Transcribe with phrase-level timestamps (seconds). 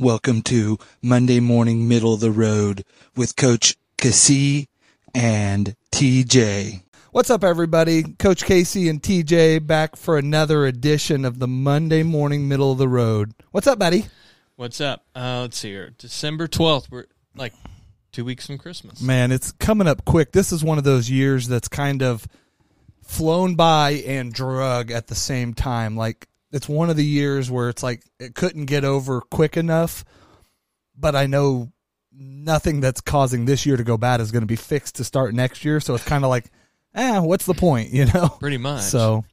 [0.00, 4.68] Welcome to Monday Morning Middle of the Road with Coach Cassie
[5.14, 6.82] and TJ.
[7.12, 8.02] What's up, everybody?
[8.02, 12.88] Coach Casey and TJ back for another edition of the Monday Morning Middle of the
[12.88, 13.34] Road.
[13.52, 14.06] What's up, buddy?
[14.56, 15.04] What's up?
[15.14, 15.94] Uh, let's see here.
[15.96, 16.90] December 12th.
[16.90, 17.06] We're
[17.36, 17.52] like
[18.10, 19.00] two weeks from Christmas.
[19.00, 20.32] Man, it's coming up quick.
[20.32, 22.26] This is one of those years that's kind of
[23.04, 25.96] flown by and drug at the same time.
[25.96, 30.04] Like, it's one of the years where it's like it couldn't get over quick enough,
[30.96, 31.72] but I know
[32.12, 35.34] nothing that's causing this year to go bad is going to be fixed to start
[35.34, 35.80] next year.
[35.80, 36.46] So it's kind of like,
[36.94, 38.28] eh, what's the point, you know?
[38.38, 38.82] Pretty much.
[38.82, 39.24] So,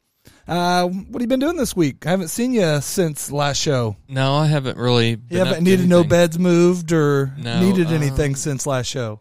[0.48, 2.04] uh, what have you been doing this week?
[2.06, 3.96] I haven't seen you since last show.
[4.08, 5.14] No, I haven't really.
[5.14, 9.20] Been you haven't needed no beds moved or No, needed anything um, since last show.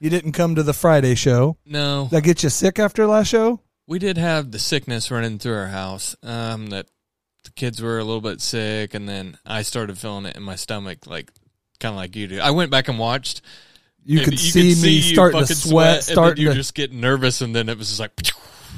[0.00, 1.56] You didn't come to the Friday show.
[1.64, 3.60] No, Did that get you sick after last show?
[3.88, 6.16] we did have the sickness running through our house.
[6.22, 6.86] Um, that
[7.56, 11.06] kids were a little bit sick, and then I started feeling it in my stomach,
[11.06, 11.32] like
[11.80, 12.40] kind of like you do.
[12.40, 13.42] I went back and watched.
[14.04, 16.92] You could see me you starting to sweat, and then starting you to just get
[16.92, 18.12] nervous, and then it was just like.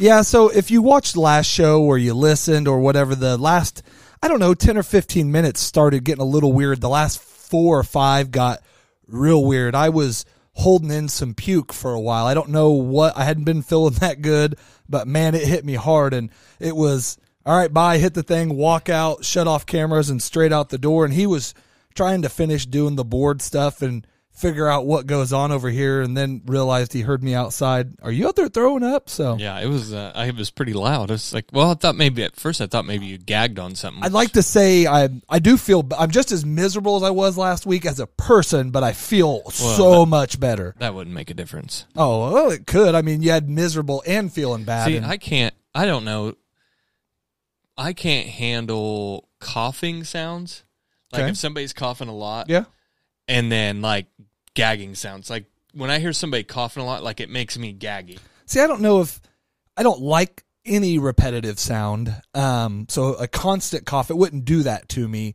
[0.00, 3.82] Yeah, so if you watched last show or you listened or whatever, the last,
[4.22, 6.80] I don't know, 10 or 15 minutes started getting a little weird.
[6.80, 8.60] The last four or five got
[9.08, 9.74] real weird.
[9.74, 12.26] I was holding in some puke for a while.
[12.26, 14.56] I don't know what, I hadn't been feeling that good,
[14.88, 16.14] but man, it hit me hard.
[16.14, 17.18] And it was,
[17.48, 20.77] all right, bye, hit the thing, walk out, shut off cameras, and straight out the
[20.77, 21.06] door.
[21.06, 21.54] And he was
[21.94, 26.00] trying to finish doing the board stuff and figure out what goes on over here
[26.00, 27.94] and then realized he heard me outside.
[28.02, 29.08] Are you out there throwing up?
[29.08, 29.92] So Yeah, it was.
[29.92, 31.10] Uh, I was pretty loud.
[31.10, 33.74] I was like, well, I thought maybe at first I thought maybe you gagged on
[33.74, 34.04] something.
[34.04, 37.36] I'd like to say I I do feel I'm just as miserable as I was
[37.36, 40.74] last week as a person, but I feel so much better.
[40.78, 41.86] that wouldn't make a difference.
[41.96, 42.94] Oh, well, it could.
[42.94, 44.84] I mean, you had miserable and feeling bad.
[44.86, 45.54] See, and- I can't.
[45.74, 46.34] I don't know.
[47.78, 50.64] I can't handle coughing sounds.
[51.12, 51.30] Like Okay.
[51.30, 52.64] if somebody's coughing a lot, yeah.
[53.28, 54.06] and then like
[54.54, 55.30] gagging sounds.
[55.30, 58.19] Like when I hear somebody coughing a lot, like it makes me gaggy.
[58.44, 59.20] See, I don't know if
[59.76, 62.14] I don't like any repetitive sound.
[62.34, 65.34] Um, so a constant cough, it wouldn't do that to me.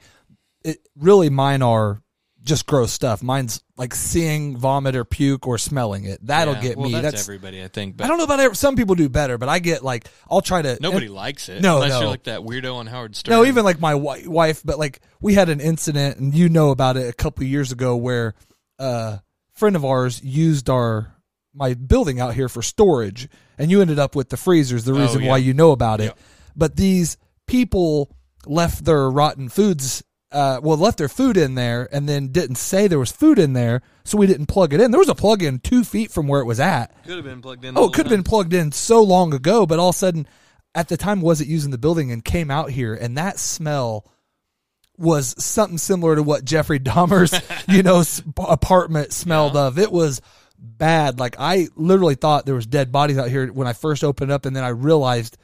[0.64, 2.03] It really mine are
[2.44, 3.24] just gross stuff.
[3.24, 6.20] Mine's like seeing vomit or puke or smelling it.
[6.26, 6.94] That'll Yeah, get well, me.
[6.94, 7.96] That's, That's, everybody, I think.
[7.98, 10.42] But I don't know about every, some people do better, but I get like I'll
[10.42, 11.62] try to nobody and- likes it.
[11.62, 12.00] No, unless no.
[12.02, 13.34] you're like that weirdo on Howard Stern.
[13.34, 16.72] No, even like my wi- wife, but like we had an incident, and you know
[16.72, 18.34] about it a couple years ago, where
[18.78, 19.22] a
[19.54, 21.16] friend of ours used our
[21.56, 24.84] my building out here for storage, and you ended up with the freezers.
[24.84, 25.30] The oh, reason Oh, yeah.
[25.32, 26.24] why you know about it, Yeah.
[26.56, 27.16] but these
[27.48, 28.14] people
[28.46, 30.04] left their rotten foods.
[30.34, 33.54] Uh, well, left their food in there and then didn't say there was food in
[33.54, 34.90] there, so we didn't plug it in.
[34.90, 36.92] There was a plug in two feet from where it was at.
[37.04, 37.78] could have been plugged in.
[37.78, 40.28] Oh, it could have been plugged in so long ago, but all of a sudden,
[40.74, 44.10] at the time, wasn't using the building and came out here, and that smell
[44.98, 48.04] was something similar to what Jeffrey Dahmer's, you know,
[48.38, 49.78] apartment smelled of.
[49.78, 50.20] It was
[50.58, 51.20] bad.
[51.20, 54.46] Like I literally thought there was dead bodies out here when I first opened up,
[54.46, 55.38] and then I realized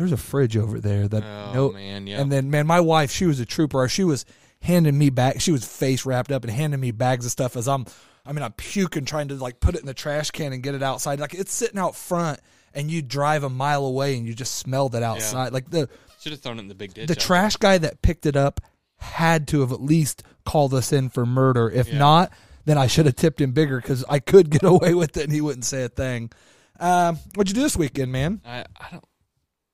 [0.00, 1.06] there's a fridge over there.
[1.08, 2.20] That Oh no, man, yeah.
[2.20, 3.86] and then, man, my wife, she was a trooper.
[3.88, 4.24] She was
[4.62, 5.40] handing me back.
[5.40, 7.86] She was face wrapped up and handing me bags of stuff as I'm.
[8.26, 10.74] I mean, I'm puking, trying to like put it in the trash can and get
[10.74, 11.20] it outside.
[11.20, 12.40] Like it's sitting out front,
[12.74, 15.52] and you drive a mile away and you just smell that outside.
[15.52, 15.88] Like the
[16.20, 17.06] Should have thrown it in the big ditch.
[17.08, 18.60] the out trash guy that picked it up
[18.98, 21.70] had to have at least called us in for murder.
[21.70, 21.98] If Yeah.
[21.98, 22.32] not,
[22.66, 25.32] then I should have tipped him bigger because I could get away with it and
[25.32, 26.30] he wouldn't say a thing.
[26.78, 28.40] Um, what'd you do this weekend, man?
[28.44, 29.04] I, I don't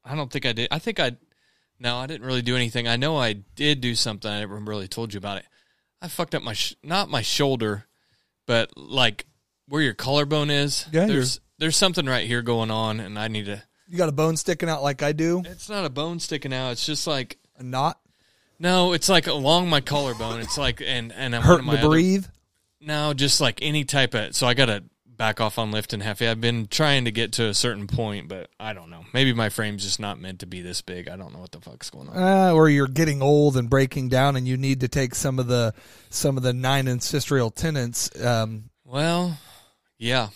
[0.09, 0.69] I don't think I did.
[0.71, 1.17] I think I
[1.79, 2.89] no, I didn't really do anything.
[2.89, 4.31] I know I did do something.
[4.31, 5.45] I never really told you about it.
[6.01, 7.85] I fucked up my sh- not my shoulder,
[8.47, 9.27] but like
[9.69, 10.87] where your collarbone is.
[10.93, 13.63] Yeah, there's there's something right here going on, and I need to.
[13.89, 15.43] You got a bone sticking out like I do?
[15.45, 16.71] It's not a bone sticking out.
[16.73, 17.99] It's just like A knot?
[18.59, 18.93] no.
[18.95, 20.41] It's like along my collarbone.
[20.41, 22.27] It's like and and I'm Hurting to my other- breathe?
[22.81, 24.35] No, just like any type of.
[24.35, 24.85] So I got to
[25.17, 26.27] back off on lifting heavy.
[26.29, 29.05] I've been trying to get to a certain point, but I don't know.
[29.13, 31.09] Maybe my frame's just not meant to be this big.
[31.09, 32.17] I don't know what the fuck's going on.
[32.17, 35.47] uh, or you're getting old and breaking down, and you need to take some of
[35.47, 35.75] the
[36.11, 39.39] some of the nine ancestral tenants, um, Well,
[39.99, 40.29] yeah.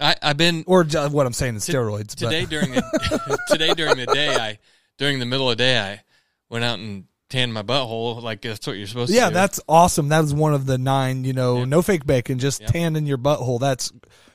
[0.00, 2.14] I I've been or what I'm saying is T- steroids.
[2.14, 4.34] today during the today during the day.
[4.34, 4.58] I
[4.96, 6.00] during the middle of the day I
[6.48, 8.22] went out and tanned my butthole.
[8.22, 9.20] Like that's what you're supposed but to.
[9.20, 10.08] yeah, that's awesome.
[10.10, 11.24] That was one of the nine.
[11.24, 11.64] You know, Yeah.
[11.64, 12.66] no fake bacon, just Yeah.
[12.66, 13.58] tanning your butthole.
[13.58, 13.90] That's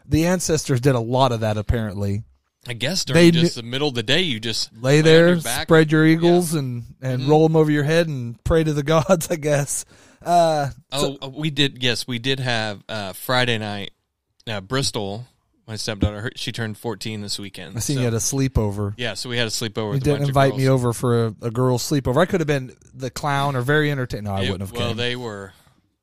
[0.08, 1.58] the ancestors did a lot of that.
[1.58, 2.24] Apparently,
[2.68, 5.40] I guess they during just the middle of the day you just lay there, your
[5.42, 7.28] spread your eagles, and and Mhm.
[7.28, 9.28] roll them over your head and pray to the gods.
[9.30, 9.86] I guess.
[10.26, 11.84] Uh, Oh, uh, we did.
[11.84, 13.92] Yes, we did have uh, Friday night.
[14.48, 15.26] Uh, Bristol
[15.68, 17.76] my stepdaughter, her, she turned 14 this weekend.
[17.76, 18.94] I seen so- you had a sleepover.
[18.98, 19.94] yeah, so we had a sleepover.
[19.96, 22.18] You didn't invite me over for a, a girl's sleepover.
[22.18, 24.26] I could have been the clown or very entertaining.
[24.26, 24.98] No, I It- wouldn't have Well, came.
[24.98, 25.54] they were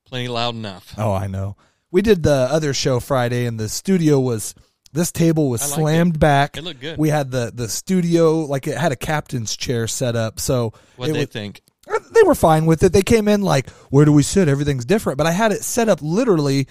[0.04, 0.94] plenty loud enough.
[0.98, 1.56] oh, I know.
[1.90, 4.54] We did the other show Friday, and the studio was
[4.94, 6.56] this table was slammed back.
[6.56, 6.98] It looked good.
[6.98, 11.12] We had the the studio like it had a captain's chair set up, so what
[11.12, 11.60] they was- think?
[11.86, 12.92] Uh, they were fine with it.
[12.92, 14.48] They came in like, where do we sit?
[14.48, 15.18] Everything's different.
[15.18, 16.68] But I had it set up literally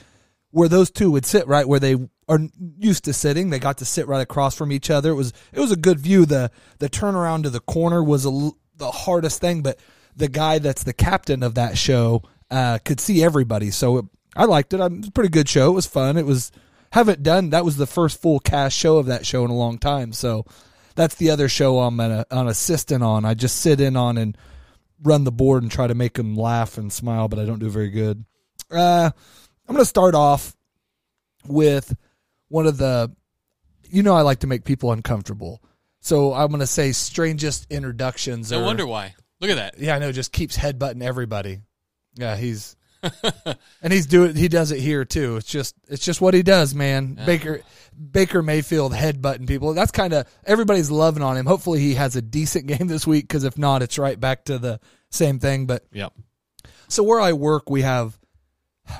[0.51, 1.95] where those two would sit, right where they
[2.27, 2.39] are
[2.77, 3.50] used to sitting.
[3.50, 5.12] They got to sit right across from each other.
[5.12, 6.25] It was it was a good view.
[6.25, 9.80] The the turnaround to the corner was a, the hardest thing, but
[10.15, 13.71] the guy that's the captain of that show uh, could see everybody.
[13.71, 14.06] So it,
[14.36, 14.80] I liked it.
[14.80, 15.71] It was a pretty good show.
[15.71, 16.18] It was fun.
[16.18, 16.51] It was
[16.92, 19.77] haven't done that was the first full cast show of that show in a long
[19.77, 20.12] time.
[20.13, 20.45] So
[20.95, 23.25] that's the other show I'm an, an assistant on.
[23.25, 24.38] I just sit in on and
[25.01, 27.69] run the board and try to make them laugh and smile, but I don't do
[27.69, 28.25] very good.
[28.69, 29.12] Uh,
[29.72, 30.54] I'm going to start off
[31.48, 31.96] with
[32.50, 33.10] one of the,
[33.90, 35.64] you know, I like to make people uncomfortable.
[36.02, 38.52] So I'm going to say strangest introductions.
[38.52, 39.16] No are- wonder why.
[39.40, 39.80] Look at that.
[39.80, 40.12] Yeah, I know.
[40.12, 41.60] Just keeps headbutting everybody.
[42.16, 42.76] Yeah, he's
[43.82, 44.36] and he's doing.
[44.36, 45.38] He does it here too.
[45.38, 47.16] It's just it's just what he does, man.
[47.18, 47.26] Uh-huh.
[47.26, 47.62] Baker
[48.12, 49.74] Baker Mayfield headbutting people.
[49.74, 51.46] That's kind of everybody's loving on him.
[51.46, 54.60] Hopefully he has a decent game this week because if not, it's right back to
[54.60, 54.82] the
[55.12, 55.66] same thing.
[55.66, 56.10] But yeah.
[56.90, 58.20] so where I work, we have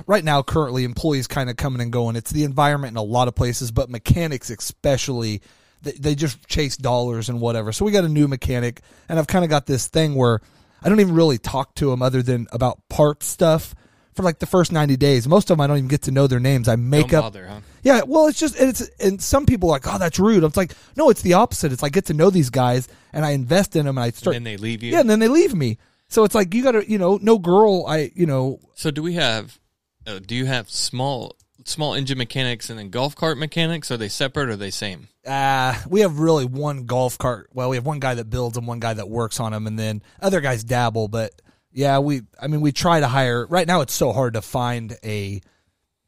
[0.08, 2.16] right now currently employees kind of coming and going.
[2.16, 5.42] It's the environment in a lot of places, but mechanics especially,
[5.82, 7.72] they, they just chase dollars and whatever.
[7.72, 10.40] So we got a new mechanic, and I've kind of got this thing where
[10.84, 13.76] I don't even really talk to them other than about part stuff
[14.14, 15.28] for like the first 90 days.
[15.28, 16.68] Most of them I don't even get to know their names.
[16.68, 17.60] I make Don't up bother, huh?
[17.82, 20.44] yeah, well, it's just it's and some people are like, oh, that's rude.
[20.44, 21.72] It's like, no, it's the opposite.
[21.72, 24.36] It's like get to know these guys, and I invest in them, and I start,
[24.36, 24.92] And then they leave you.
[24.92, 25.78] yeah, and then they leave me.
[26.10, 29.02] So it's like you got to, you know, no girl, I, you know, So do
[29.02, 29.58] we have?
[30.06, 33.92] Uh, do you have small small engine mechanics and then golf cart mechanics?
[33.92, 35.08] Are they separate or are they same?
[35.28, 37.50] uh, we have really one golf cart.
[37.54, 39.78] Well, we have one guy that builds them, one guy that works on them, and
[39.78, 41.08] then other guys dabble.
[41.08, 41.32] But
[41.72, 43.46] yeah, we, I mean, we try to hire.
[43.46, 45.42] Right now, it's so hard to find a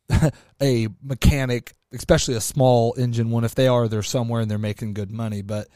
[0.62, 3.44] a mechanic, especially a small engine one.
[3.44, 5.42] If they are, they're somewhere and they're making good money.
[5.42, 5.68] But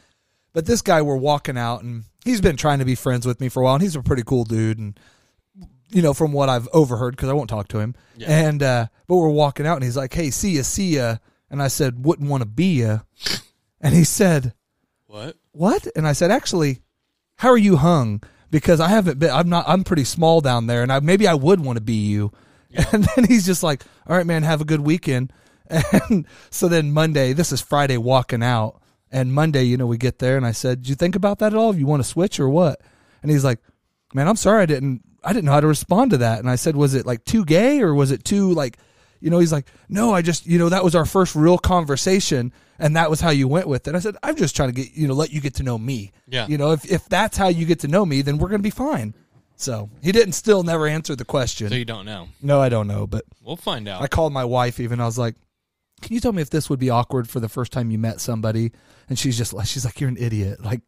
[0.54, 3.50] but this guy, we're walking out, and he's been trying to be friends with me
[3.50, 5.00] for a while, and he's a pretty cool dude, and
[5.90, 7.96] you know, from what I've overheard, because I won't talk to him.
[8.16, 8.28] Yeah.
[8.30, 11.18] And uh, but we're walking out, and he's like, "Hey, see ya, see ya,"
[11.50, 13.00] and I said, "Wouldn't want to be ya,"
[13.82, 14.54] and he said,
[15.06, 15.38] What?
[15.52, 16.82] "What?" And I said, "Actually,
[17.38, 19.32] how are you hung?" Because I haven't been.
[19.32, 19.66] I'm not.
[19.68, 22.32] I'm pretty small down there, and I maybe I would want to be you.
[22.92, 25.32] And then he's just like, "All right, man, have a good weekend."
[26.10, 28.82] And so then Monday, this is Friday, walking out,
[29.12, 31.54] and Monday, you know, we get there, and I said, "Did you think about that
[31.54, 31.76] at all?
[31.76, 32.80] You want to switch or what?"
[33.22, 33.60] And he's like,
[34.14, 35.02] "Man, I'm sorry, I didn't.
[35.24, 37.46] I didn't know how to respond to that." And I said, "Was it like too
[37.46, 38.78] gay or was it too like?"
[39.20, 42.54] You know, he's like, "No, I just, you know, that was our first real conversation."
[42.80, 43.96] And that was how you went with it.
[43.96, 46.12] I said, I'm just trying to get you know, let you get to know me.
[46.28, 46.46] Yeah.
[46.48, 48.70] You know, if if that's how you get to know me, then we're gonna be
[48.70, 49.16] fine.
[49.56, 51.70] So he didn't still never answer the question.
[51.70, 52.28] So you don't know?
[52.44, 54.04] no, I don't know, but We'll find out.
[54.04, 55.02] I called my wife even.
[55.02, 55.34] I was like,
[56.04, 58.22] "Can you tell me if this would be awkward for the first time you met
[58.22, 58.72] somebody?"
[59.10, 60.64] And she's just like, "She's like, you're an idiot.
[60.64, 60.82] Like,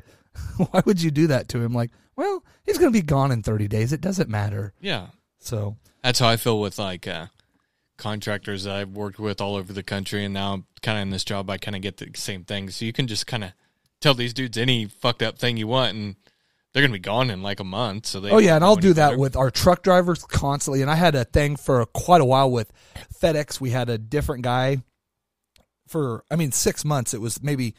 [0.72, 3.68] why would you do that to him?" Like, well, he's gonna be gone in 30
[3.68, 3.94] days.
[3.94, 4.74] It doesn't matter.
[4.82, 5.08] yeah,
[5.40, 7.28] So that's how I feel with like uh,
[7.98, 11.10] contractors that I've worked with all over the country, and now I'm kind of in
[11.10, 11.50] this job.
[11.50, 12.70] I kind of get the same thing.
[12.70, 13.52] So you can just kind of
[14.02, 16.16] tell these dudes any fucked up thing you want, and
[16.74, 18.06] they're gonna be gone in like a month.
[18.06, 20.82] So they Oh yeah, and I'll do that with our truck drivers constantly.
[20.82, 22.72] And I had a thing for quite a while with
[23.22, 23.60] FedEx.
[23.60, 24.84] We had a different guy
[25.88, 27.14] for I mean 6 months.
[27.14, 27.76] It was maybe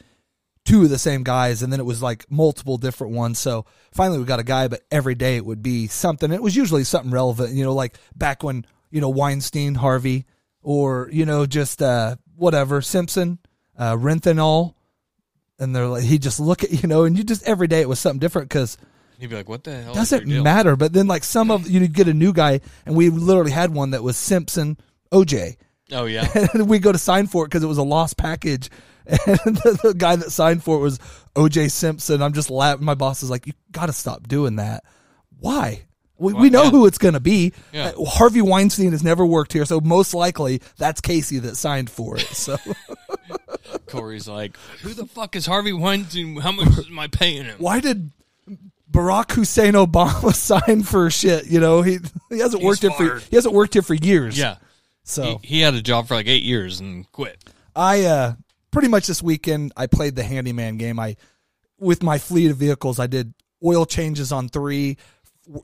[0.64, 3.38] two of the same guys and then it was like multiple different ones.
[3.38, 6.33] So finally we got a guy but every day it would be something.
[6.33, 10.26] It was usually something relevant, you know, like back when, you know, Weinstein, Harvey
[10.62, 13.38] or you know just uh whatever, Simpson,
[13.79, 14.75] uh Renthenol
[15.59, 17.88] and they're like he just look at you know and you just every day it
[17.88, 18.76] was something different cuz
[19.19, 20.76] You'd be like, "What the hell?" doesn't matter.
[20.76, 23.90] But then like some of you get a new guy, and we literally had one
[23.90, 24.79] that was Simpson
[25.12, 25.57] OJ,
[25.93, 28.71] Oh yeah, and we go to sign for it because it was a lost package.
[29.07, 29.19] And
[29.57, 30.99] the, the guy that signed for it was
[31.35, 32.23] OJ Simpson.
[32.23, 32.85] I'm just laughing.
[32.85, 34.85] My boss is like, "You got to stop doing that.
[35.38, 35.83] Why?
[36.21, 36.71] We, we know yeah.
[36.71, 37.54] who it's going to be.
[37.73, 37.92] Yeah.
[37.99, 42.19] Uh, Harvey Weinstein has never worked here, so most likely that's Casey that signed for
[42.19, 42.26] it.
[42.26, 42.59] So
[43.87, 46.37] Corey's like, "Who the fuck is Harvey Weinstein?
[46.37, 48.12] How much am I paying him?" why did
[48.90, 51.47] Barack Hussein Obama sign for shit?
[51.47, 54.38] You know, he he hasn't He's worked here for he hasn't worked here for years.
[54.38, 54.57] Yeah,
[55.04, 57.42] So he, he had a job for like eight years and quit.
[57.75, 58.35] I uh
[58.71, 60.99] pretty much this weekend I played the handyman game.
[60.99, 61.17] I
[61.79, 63.35] with my fleet of vehicles I did
[63.65, 64.97] oil changes on 3,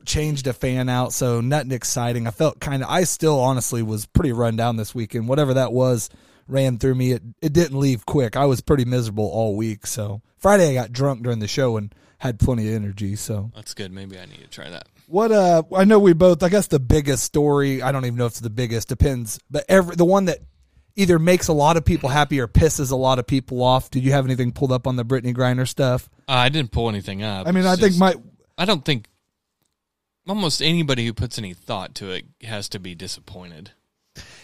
[0.05, 2.27] changed a fan out, so nothing exciting.
[2.27, 5.27] I felt kind of I still honestly was pretty run down this weekend.
[5.27, 6.09] Whatever that was
[6.47, 7.11] ran through me.
[7.11, 8.35] It it didn't leave quick.
[8.35, 9.85] I was pretty miserable all week.
[9.87, 13.15] So Friday I got drunk during the show and had plenty of energy.
[13.15, 13.91] So That's good.
[13.91, 14.87] Maybe I need to try that.
[15.07, 15.31] what?
[15.31, 16.41] Uh, I know we both.
[16.43, 17.81] I guess the biggest story.
[17.81, 18.87] I don't even know if it's the biggest.
[18.89, 19.39] Depends.
[19.51, 20.39] But every the one that
[20.97, 23.89] either makes a lot of people happy or pisses a lot of people off.
[23.89, 26.09] Did you have anything pulled up on the Brittney Griner stuff?
[26.27, 27.47] Uh, I didn't pull anything up.
[27.47, 28.15] I mean, It's I think just- my
[28.57, 29.07] I don't think
[30.27, 33.71] almost anybody who puts any thought to it has to be disappointed.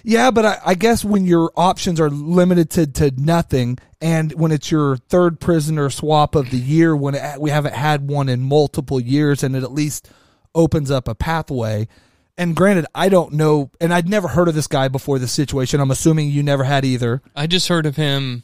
[0.03, 4.51] Yeah, but I, I guess when your options are limited to, to nothing, and when
[4.51, 8.41] it's your third prisoner swap of the year, when it, we haven't had one in
[8.41, 10.09] multiple years, and it at least
[10.53, 11.87] opens up a pathway.
[12.37, 15.79] And granted, I don't know, and I'd never heard of this guy before this situation.
[15.79, 17.21] I'm assuming you never had either.
[17.35, 18.43] I just heard of him.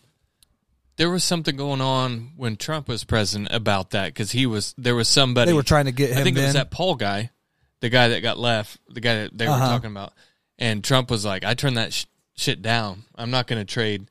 [0.98, 4.96] There was something going on when Trump was president about that because he was there
[4.96, 6.18] was somebody They were trying to get him.
[6.20, 6.56] I think it was then.
[6.56, 7.32] that Paul guy,
[7.80, 9.70] the guy that got left, the guy that they were Uh-huh.
[9.70, 10.14] talking about,
[10.60, 12.06] and Trump was like, "I turned that sh-
[12.36, 13.04] shit down.
[13.16, 14.08] I'm not going to trade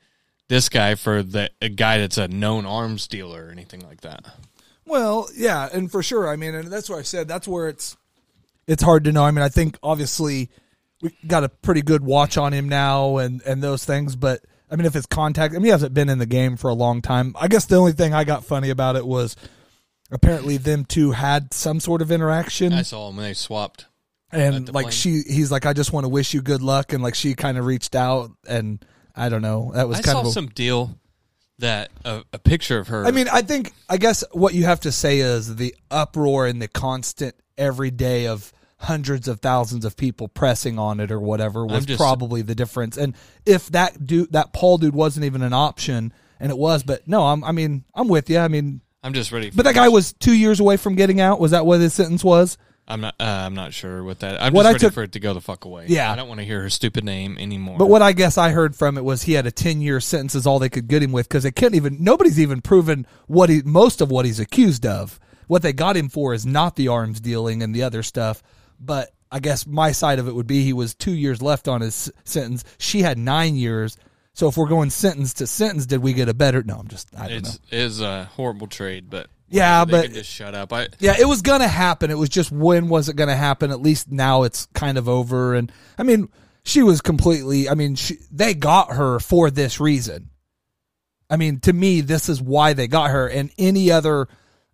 [0.48, 4.24] this guy for the a guy that's a known arms dealer or anything like that."
[4.86, 6.26] Well, yeah, and for sure.
[6.26, 7.28] I mean, and that's what I said.
[7.28, 7.98] That's where it's
[8.68, 9.24] it's hard to know.
[9.24, 10.50] I mean, I think obviously
[11.02, 14.14] we got a pretty good watch on him now, and and those things.
[14.14, 16.68] But I mean, if it's contact, I mean, he hasn't been in the game for
[16.68, 17.34] a long time.
[17.40, 19.34] I guess the only thing I got funny about it was
[20.10, 23.86] apparently them two had some sort of interaction, I saw him when they swapped.
[24.30, 24.92] and the like plane.
[24.92, 27.58] she, he's like, I just want to wish you good luck, and like she kind
[27.58, 28.84] of reached out, and
[29.16, 30.98] I don't know, that was I kind of a, some deal
[31.58, 33.06] that a, a picture of her.
[33.06, 36.60] I mean, I think I guess what you have to say is the uproar and
[36.60, 41.66] the constant every day of hundreds of thousands of people pressing on it or whatever
[41.66, 42.96] was just- probably the difference.
[42.96, 47.06] And if that dude, that Paul dude, wasn't even an option, and it was, but
[47.08, 48.38] no, I'm, I mean, I'm with you.
[48.38, 49.50] I mean, I'm just ready.
[49.50, 51.40] For but that guy was two years away from getting out.
[51.40, 52.56] Was that what his sentence was?
[52.90, 53.14] I'm not.
[53.20, 54.40] Uh, I'm not sure what that.
[54.42, 55.84] I'm What just I ready took- for it to go the fuck away.
[55.88, 56.10] Yeah.
[56.10, 57.76] I don't want to hear her stupid name anymore.
[57.78, 60.34] But what I guess I heard from it was he had a ten year sentence
[60.34, 63.50] is all they could get him with because they couldn't even nobody's even proven what
[63.50, 65.20] he most of what he's accused of.
[65.48, 68.42] What they got him for is not the arms dealing and the other stuff.
[68.80, 71.80] But I guess my side of it would be he was two years left on
[71.80, 72.64] his sentence.
[72.78, 73.96] She had nine years.
[74.32, 76.62] So if we're going sentence to sentence, did we get a better?
[76.62, 77.36] No, I'm just I don't know.
[77.48, 80.72] it's it is a horrible trade, but Yeah, they but- just shut up.
[80.72, 82.10] I Yeah, it was gonna happen.
[82.10, 83.70] It was just when was it gonna happen?
[83.72, 85.54] At least now it's kind of over.
[85.54, 86.28] And I mean,
[86.64, 87.68] she was completely.
[87.68, 90.30] I mean, she, they got her for this reason.
[91.30, 93.26] I mean, to me, this is why they got her.
[93.28, 94.28] And any other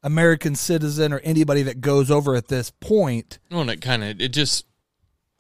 [0.04, 4.20] American citizen or anybody that goes over at this point, well, and it kind of
[4.20, 4.66] it just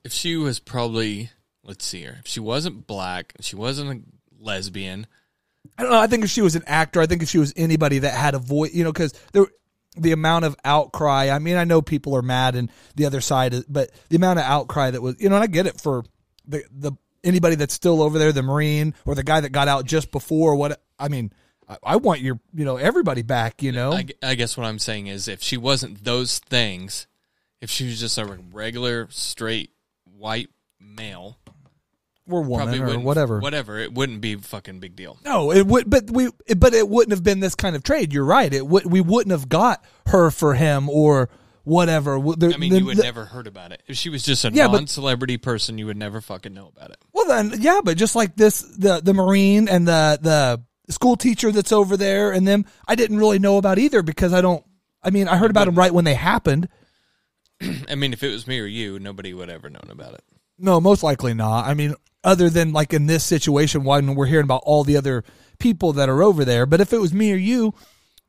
[0.02, 1.30] if she was probably
[1.62, 5.06] let's see here if she wasn't black, she wasn't a lesbian.
[5.78, 6.00] I don't know.
[6.00, 8.34] I think if she was an actor, I think if she was anybody that had
[8.34, 9.46] a voice, you know, because there,
[9.96, 11.30] the amount of outcry.
[11.30, 14.38] I mean, I know people are mad and the other side, is, but the amount
[14.38, 16.04] of outcry that was, you know, and I get it for
[16.46, 16.92] the the
[17.22, 20.56] anybody that's still over there, the Marine or the guy that got out just before.
[20.56, 21.32] What I mean,
[21.68, 23.62] I, I want your, you know, everybody back.
[23.62, 27.06] You know, I, I guess what I'm saying is if she wasn't those things,
[27.60, 29.70] if she was just a regular straight
[30.18, 31.38] white male,
[32.28, 33.38] or woman or whatever.
[33.38, 35.18] whatever it wouldn't be a fucking big deal.
[35.24, 38.12] No, it would, but we, but it wouldn't have been this kind of trade.
[38.12, 38.52] You're right.
[38.52, 41.28] It would, we wouldn't have got her for him or
[41.64, 42.16] whatever.
[42.16, 43.82] I mean, you would never heard about it.
[43.86, 46.98] If she was just a Yeah, non-celebrity person, you would never fucking know about it.
[47.12, 51.50] Well then, yeah, but just like this, the the marine and the the school teacher
[51.52, 54.64] that's over there, and them, I didn't really know about either because I don't.
[55.02, 56.68] I mean, I heard about them right when they happened.
[57.88, 60.24] I mean, if it was me or you, nobody would ever known about it.
[60.58, 61.66] No, most likely not.
[61.66, 65.24] I mean, other than like in this situation, when we're hearing about all the other
[65.58, 66.66] people that are over there.
[66.66, 67.74] But if it was me or you,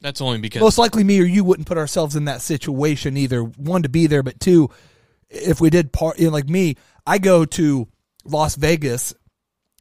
[0.01, 3.43] That's only because most likely me or you wouldn't put ourselves in that situation either.
[3.43, 4.69] One to be there, but two,
[5.29, 7.87] if we did part, you know, like me, I go to
[8.25, 9.13] Las Vegas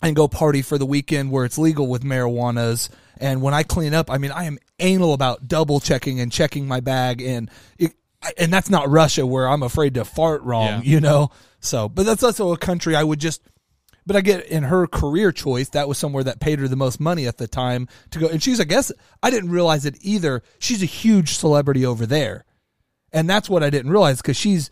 [0.08, 2.88] and go party for the weekend where it's legal with marijuanas.
[3.18, 6.66] And when I clean up, I mean, I am anal about double checking and checking
[6.68, 7.92] my bag, and it,
[8.38, 10.80] and that's not Russia where I'm afraid to fart wrong, Yeah.
[10.82, 11.30] you know.
[11.60, 13.42] So, but that's also a country I would just.
[14.06, 17.00] But I get in her career choice, that was somewhere that paid her the most
[17.00, 18.28] money at the time to go.
[18.28, 18.92] And she's, I guess,
[19.22, 20.42] I didn't realize it either.
[20.58, 22.44] She's a huge celebrity over there.
[23.14, 24.68] And that's what I didn't realize because she's,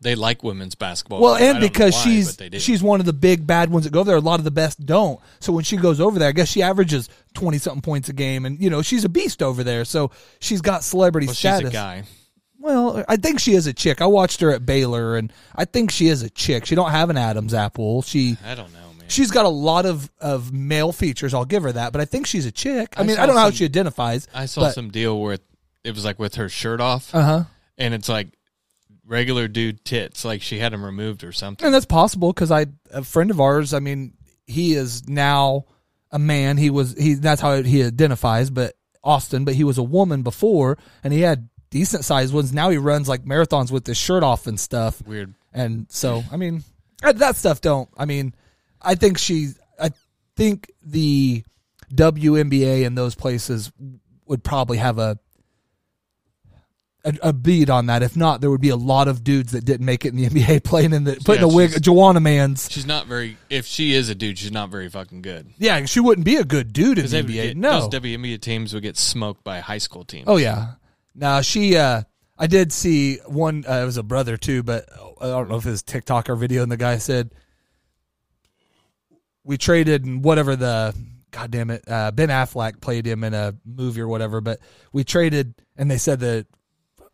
[0.00, 1.20] they like women's basketball.
[1.20, 2.58] well, and because why, she's but they do.
[2.58, 4.16] she's one of the big bad ones that go there.
[4.16, 5.20] A lot of the best don't.
[5.40, 8.44] So when she goes over there, I guess she averages twenty something points a game,
[8.44, 9.84] and you know she's a beast over there.
[9.84, 11.70] So she's got celebrity well, she's status.
[11.70, 12.02] a guy.
[12.58, 14.00] Well, I think she is a chick.
[14.00, 16.64] I watched her at Baylor, and I think she is a chick.
[16.66, 18.02] She don't have an Adam's apple.
[18.02, 19.08] She I don't know, man.
[19.08, 21.34] she's got a lot of of male features.
[21.34, 21.92] I'll give her that.
[21.92, 22.94] But I think she's a chick.
[22.96, 24.26] I, I mean, I don't know how she identifies.
[24.34, 25.42] I saw but- some deal where it,
[25.84, 27.44] it was like with her shirt off, Uh huh.
[27.78, 28.28] and it's like
[29.12, 31.66] regular dude tits, like she had them removed or something.
[31.66, 33.74] And that's possible because I a friend of ours.
[33.74, 34.14] I mean,
[34.46, 35.66] he is now
[36.10, 36.56] a man.
[36.56, 40.78] He was he that's how he identifies, but Austin, but he was a woman before,
[41.04, 42.52] and he had decent sized ones.
[42.52, 45.06] Now he runs like marathons with his shirt off and stuff.
[45.06, 45.34] Weird.
[45.52, 46.64] And so, I mean,
[47.02, 47.90] that stuff don't.
[47.96, 48.34] I mean,
[48.80, 49.50] I think she.
[49.78, 49.90] I
[50.36, 51.44] think the
[51.94, 53.70] WNBA and those places
[54.24, 55.18] would probably have a,
[57.04, 58.02] a a beat on that.
[58.02, 60.26] If not, there would be a lot of dudes that didn't make it in the
[60.28, 61.82] NBA playing in the putting Yeah, a wig.
[61.82, 62.68] Joanna Man's.
[62.70, 63.36] She's not very.
[63.50, 65.50] If she is a dude, she's not very fucking good.
[65.58, 67.32] Yeah, she wouldn't be a good dude in the NBA.
[67.32, 67.88] get, no.
[67.88, 70.24] those WNBA teams would get smoked by high school teams.
[70.28, 70.74] Oh yeah.
[71.14, 72.02] Now she uh
[72.38, 74.88] I did see one uh, it was a brother too, but
[75.20, 77.30] I don't know if it was TikTok or video and the guy said
[79.44, 80.94] we traded and whatever the
[81.30, 84.60] god damn it, uh, Ben Affleck played him in a movie or whatever, but
[84.92, 86.46] we traded and they said that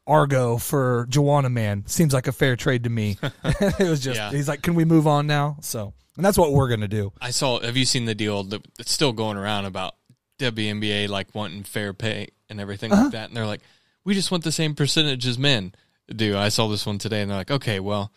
[0.09, 3.17] Argo for Joanna Man seems like a fair trade to me.
[3.45, 4.31] it was just Yeah.
[4.31, 5.59] he's like, Can we move on now?
[5.61, 7.13] So and that's what we're gonna do.
[7.21, 7.61] I saw.
[7.61, 9.95] Have you seen the deal that it's still going around about
[10.41, 13.05] WNBA like wanting fair pay and everything Uh-huh.
[13.05, 13.29] like that?
[13.29, 13.61] And they're like,
[14.05, 15.75] we just want the same percentage as men
[16.15, 16.37] do.
[16.37, 18.11] I saw this one today, and they're like, okay, well,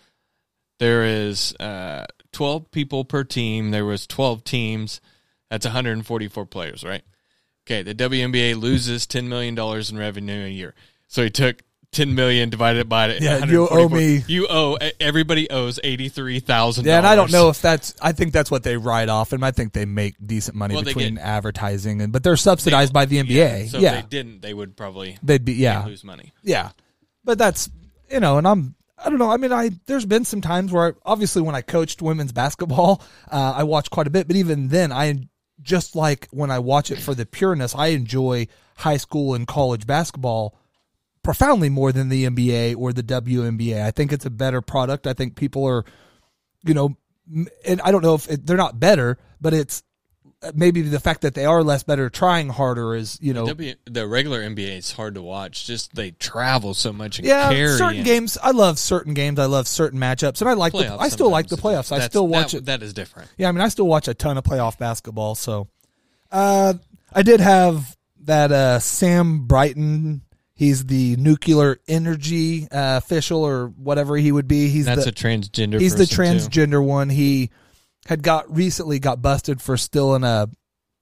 [0.80, 3.72] there is uh, twelve people per team.
[3.72, 5.02] There was twelve teams.
[5.50, 7.04] That's 144 players, right?
[7.68, 10.74] Okay, the WNBA loses 10 million dollars in revenue a year.
[11.10, 13.22] So he took 10 million divided by it.
[13.22, 16.86] Yeah, you owe me- You owe everybody owes eighty three thousand.
[16.86, 17.94] Yeah, and I don't know if that's.
[18.02, 20.86] I think that's what they write off, and I think they make decent money Well,
[20.86, 23.70] between get- advertising and, but they're subsidized by the NBA.
[23.70, 25.54] So Yeah, if they didn't, they would probably they'd be.
[25.54, 26.32] Yeah, lose money.
[26.44, 26.70] yeah,
[27.26, 27.70] but that's
[28.10, 28.76] you know, and I'm.
[28.98, 29.32] I don't know.
[29.32, 33.02] I mean, I there's been some times where I, obviously when I coached women's basketball,
[33.32, 34.28] uh, I watched quite a bit.
[34.28, 35.28] But even then, I
[35.62, 39.86] just like when I watch it for the pureness, I enjoy high school and college
[39.86, 40.56] basketball
[41.24, 43.84] profoundly more than the NBA or the WNBA.
[43.84, 45.08] I think it's a better product.
[45.08, 45.86] I think people are,
[46.64, 46.96] you know,
[47.66, 49.84] and I don't know if it, they're not better, but it's
[50.56, 54.08] maybe the fact that they are less better, trying harder is, you know, W, the
[54.08, 55.66] regular NBA is hard to watch.
[55.66, 58.38] Just they travel so much and yeah, carry certain and games.
[58.42, 59.40] I love certain games.
[59.40, 60.98] I love certain matchups, and I like the.
[61.00, 61.92] I still like the playoffs.
[61.92, 62.66] I still watch that, it.
[62.66, 63.30] That is different.
[63.38, 65.36] Yeah, I mean, I still watch a ton of playoff basketball.
[65.36, 65.68] So,
[66.32, 66.74] uh,
[67.14, 70.22] I did have that uh, Sam Brighton.
[70.62, 74.68] He's the nuclear energy uh, official or whatever he would be.
[74.70, 75.80] He's That's the a transgender.
[75.82, 76.50] he's the person, too.
[76.68, 77.10] transgender one.
[77.10, 77.50] He
[78.06, 80.48] had got recently got busted for stealing a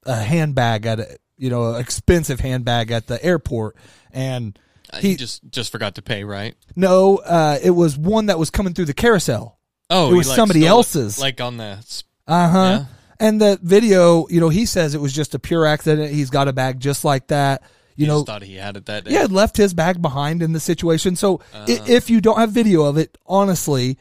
[0.06, 3.76] a handbag at a you know expensive handbag at the airport,
[4.14, 4.58] and
[4.94, 6.56] Uh, he he- just just forgot to pay, right?
[6.78, 9.60] no, uh, it was one that was coming through the carousel.
[9.90, 11.20] Oh, It was like, somebody else's.
[11.20, 11.80] like on the.
[12.26, 12.58] Uh huh.
[12.60, 12.86] Yeah.
[13.20, 16.14] And the video, you know, he says it was just a pure accident.
[16.14, 17.62] He's got a bag just like that.
[18.00, 19.12] You he know, thought he had it that day.
[19.12, 21.16] he had left his bag behind in the situation.
[21.16, 21.66] So Uh-huh.
[21.88, 23.98] if you don't have video of it, honestly,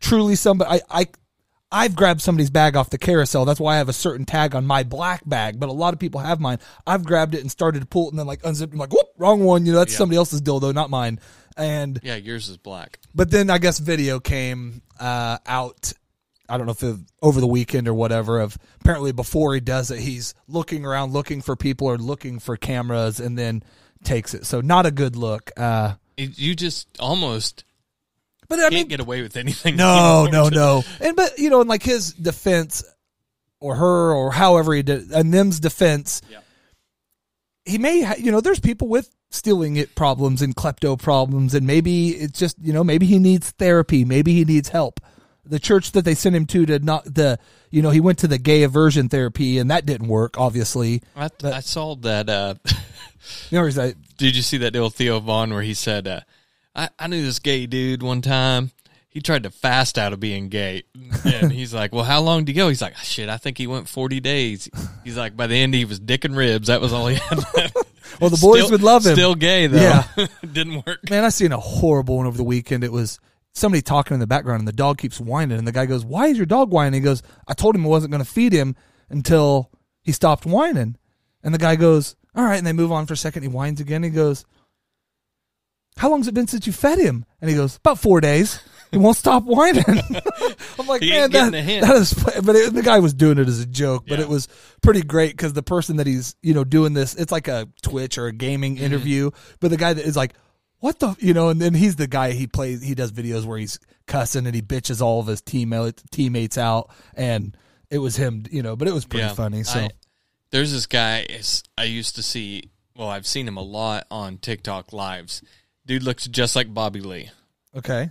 [0.00, 1.06] truly somebody, I, I,
[1.72, 3.44] I've grabbed somebody's bag off the carousel.
[3.44, 5.98] That's why I have a certain tag on my black bag, but a lot of
[5.98, 6.58] people have mine.
[6.86, 8.72] I've grabbed it and started to pull it and then like unzipped.
[8.74, 9.64] I'm like, whoop, wrong one.
[9.66, 9.98] You know, that's Yeah.
[9.98, 11.18] somebody else's dildo, not mine.
[11.56, 12.98] And Yeah, yours is black.
[13.14, 15.92] but then I guess video came uh, out.
[16.52, 18.40] I don't know if it, over the weekend or whatever.
[18.40, 22.56] Of apparently before he does it, he's looking around, looking for people or looking for
[22.56, 23.62] cameras, and then
[24.04, 24.44] takes it.
[24.46, 25.50] So not a good look.
[25.56, 27.64] Uh, It- you just almost
[28.48, 29.76] but I can't mean, get away with anything.
[29.76, 30.82] no, no, no.
[31.00, 32.84] And but you know, in like his defense,
[33.60, 36.40] or her, or however he did, and them's defense, Yeah.
[37.64, 41.66] he may, ha- you know, there's people with stealing it problems and klepto problems, and
[41.66, 45.00] maybe it's just, you know, maybe he needs therapy, maybe he needs help.
[45.44, 47.38] The church that they sent him to to not the,
[47.70, 50.38] you know, he went to the gay aversion therapy, and that didn't work.
[50.38, 52.28] Obviously, I, I saw that.
[52.28, 52.54] Uh,
[53.50, 56.20] you know, like, did you see that deal with Theo Von where he said, uh,
[56.74, 58.70] I, I knew this gay dude one time.
[59.08, 60.84] He tried to fast out of being gay.
[61.24, 62.70] And he's like, Well, how long did he go?
[62.70, 64.70] He's like, Shit, I think he went 40 days.
[65.04, 66.68] He's like, By the end, he was dick and ribs.
[66.68, 67.38] That was all he had.
[68.20, 69.14] well, the boys Still- would love him.
[69.14, 70.02] Still gay, though.
[70.16, 70.26] Yeah.
[70.50, 71.10] Didn't work.
[71.10, 72.84] Man, I seen a horrible one over the weekend.
[72.84, 73.20] It was
[73.54, 75.58] somebody talking in the background, and the dog keeps whining.
[75.58, 77.88] And the guy goes, "Why is your dog whining?" He goes, "I told him I
[77.88, 78.76] wasn't going to feed him
[79.10, 79.70] until
[80.02, 80.96] he stopped whining."
[81.42, 83.42] And the guy goes, "All right." And they move on for a second.
[83.42, 84.02] He whines again.
[84.02, 84.44] He goes,
[85.96, 88.60] "How long's it been since you fed him?" And he goes, "About four days."
[88.90, 89.84] He won't stop whining.
[90.78, 92.12] I'm like, He man, that, getting a hint." that is.
[92.12, 94.26] But it, the guy was doing it as a joke, but Yeah.
[94.26, 94.48] it was
[94.82, 98.18] pretty great because the person that he's you know doing this, it's like a Twitch
[98.18, 98.84] or a gaming Mm-hmm.
[98.84, 99.30] interview.
[99.60, 100.34] But the guy that is like,
[100.82, 102.82] what the you know, and then he's the guy he plays.
[102.82, 106.90] He does videos where he's cussing and he bitches all of his teammates teammates out,
[107.14, 107.56] and
[107.88, 108.74] it was him, you know.
[108.76, 109.34] But it was pretty Yeah.
[109.34, 109.62] funny.
[109.62, 109.90] So I-
[110.50, 111.26] there's this guy
[111.78, 112.64] I used to see.
[112.96, 115.40] Well, I've seen him a lot on TikTok lives.
[115.86, 117.30] Dude looks just like Bobby Lee.
[117.74, 118.10] okay,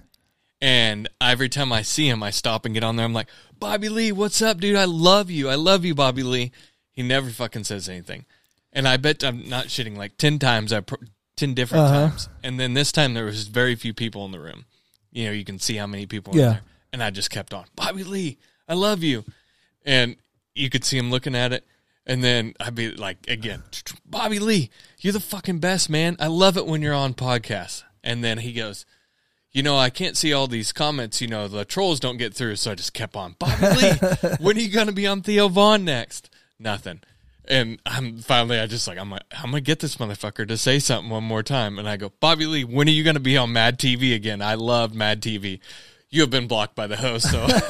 [0.63, 3.05] And every time I see him, I stop and get on there.
[3.05, 3.29] I'm like,
[3.59, 4.75] Bobby Lee, what's up, dude?
[4.75, 5.49] I love you.
[5.49, 6.51] I love you, Bobby Lee.
[6.91, 8.25] He never fucking says anything.
[8.73, 11.03] And I bet I'm not shitting like 10 times, I pr-
[11.37, 12.09] 10 different Uh-huh.
[12.09, 12.29] times.
[12.43, 14.65] And then this time there was very few people in the room.
[15.11, 16.41] You know, you can see how many people Yeah.
[16.49, 16.61] there.
[16.93, 19.23] And I just kept on, Bobby Lee, I love you.
[19.85, 20.17] And
[20.55, 21.65] you could see him looking at it.
[22.05, 23.63] And then I'd be like, again,
[24.05, 26.15] Bobby Lee, you're the fucking best, man.
[26.19, 27.83] I love it when you're on podcasts.
[28.03, 28.85] And then he goes,
[29.51, 31.21] you know, I can't see all these comments.
[31.21, 32.55] You know, the trolls don't get through.
[32.57, 33.91] So I just kept on, Bobby Lee,
[34.39, 36.29] when are you going to be on Theo Von next?
[36.59, 37.01] Nothing.
[37.47, 40.79] And I'm finally, I just like, I'm like, I'm to get this motherfucker to say
[40.79, 41.79] something one more time.
[41.79, 44.41] And I go, Bobby Lee, when are you going to be on Mad TV again?
[44.41, 45.59] I love Mad TV.
[46.13, 47.31] You have been blocked by the host.
[47.31, 47.39] So.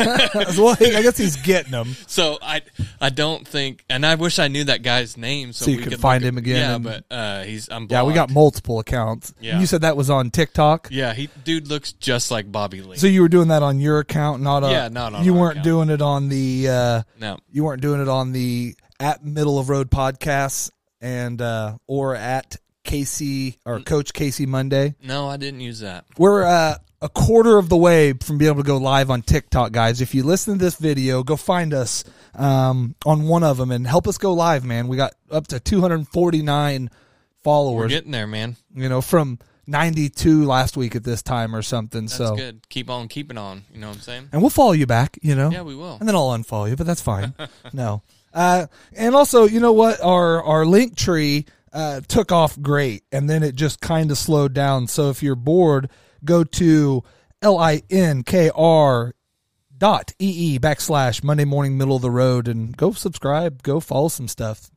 [0.57, 1.95] well, I guess he's getting them.
[2.07, 2.63] So I
[2.99, 5.83] I don't think, and I wish I knew that guy's name so, So you we
[5.83, 8.79] could could find him again Yeah, and- but uh, he's I'm Yeah, we got multiple
[8.79, 9.33] accounts.
[9.39, 9.59] Yeah.
[9.59, 10.87] You said that was on TikTok.
[10.91, 12.97] Yeah, he dude looks just like Bobby Lee.
[12.97, 14.71] So you were doing that on your account, not on.
[14.71, 15.63] Yeah, not on You weren't account.
[15.63, 16.67] doing it on the.
[16.67, 20.69] Uh, no, you weren't doing it on the at Middle of Road podcasts
[21.01, 23.85] and uh, or at Casey or Mm.
[23.85, 24.95] Coach Casey Monday.
[25.03, 26.05] no, I didn't use that.
[26.17, 29.71] We're uh, a quarter of the way from being able to go live on TikTok,
[29.71, 30.01] guys.
[30.01, 32.03] If you listen to this video, go find us
[32.35, 34.87] um, on one of them and help us go live, man.
[34.87, 36.89] We got up to 249 We're
[37.43, 37.89] followers.
[37.91, 38.55] getting there, man.
[38.75, 42.01] you know, from 92 last week at this time or something.
[42.01, 42.67] That's so, good.
[42.69, 43.63] Keep on keeping on.
[43.73, 44.29] You know what I'm saying?
[44.31, 45.49] and we'll follow you back, you know.
[45.49, 45.97] Yeah, we will.
[45.99, 47.33] and then I'll unfollow you, but that's fine.
[47.73, 48.01] no.
[48.33, 50.01] Uh, and also, you know what?
[50.01, 54.53] Our our link tree uh, took off great, and then it just kind of slowed
[54.53, 54.87] down.
[54.87, 55.89] So if you're bored,
[56.23, 57.03] go to
[57.41, 59.13] l i n k r
[59.77, 64.09] dot e e backslash Monday morning middle of the road and go subscribe, go follow
[64.09, 64.69] some stuff.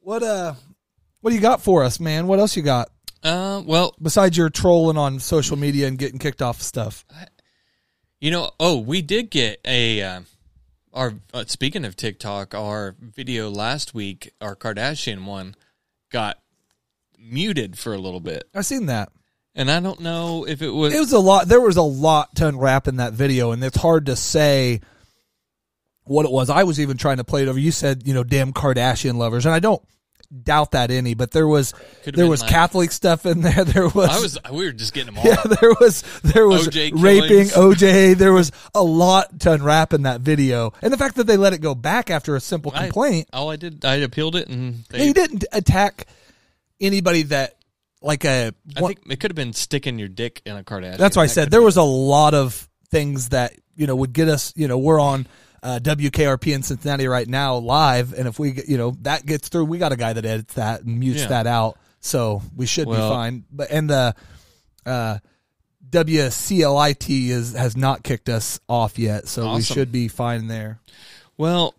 [0.00, 0.54] What uh,
[1.20, 2.26] what do you got for us, man?
[2.26, 2.88] What else you got
[3.22, 7.04] Uh, well, besides your trolling on social media and getting kicked off stuff?
[8.20, 10.02] you know, oh, we did get a.
[10.02, 10.20] Uh,
[10.96, 15.54] our uh, speaking of TikTok, our video last week, our Kardashian one,
[16.10, 16.38] got
[17.18, 19.10] muted for a little bit, I've seen that.
[19.54, 20.94] and I don't know if it was.
[20.94, 23.76] it was a lot there was a lot to unwrap in that video and it's
[23.80, 24.80] hard to say
[26.04, 28.22] what it was i was even trying to play it over you said you know
[28.22, 29.82] damn kardashian lovers and i don't
[30.42, 33.88] doubt that any but there was Could've there was like- catholic stuff in there there
[33.88, 34.38] was I was.
[34.52, 35.24] We were just getting them all.
[35.24, 37.52] yeah there was there was OJ raping killings.
[37.52, 41.36] oj there was a lot to unwrap in that video and the fact that they
[41.36, 44.48] let it go back after a simple I- complaint all I did, I appealed it,
[44.48, 46.06] and they, they didn't attack
[46.80, 47.54] anybody that
[48.02, 50.96] like a I think it could have been sticking your dick in a Kardashian.
[50.98, 54.28] That's why I said there was a lot of things that you know would get
[54.28, 54.52] us.
[54.56, 55.26] You know, we're on
[55.66, 59.48] uh, WKRP in Cincinnati right now live, and if we get- you know that gets
[59.48, 61.26] through, we got a guy that edits that and mutes Yeah.
[61.28, 63.44] that out, so we should Well- be fine.
[63.50, 64.14] But and the
[64.86, 65.18] uh,
[65.90, 70.78] WCLIT is has not kicked us off yet, so we should be fine there.
[71.36, 71.74] Well,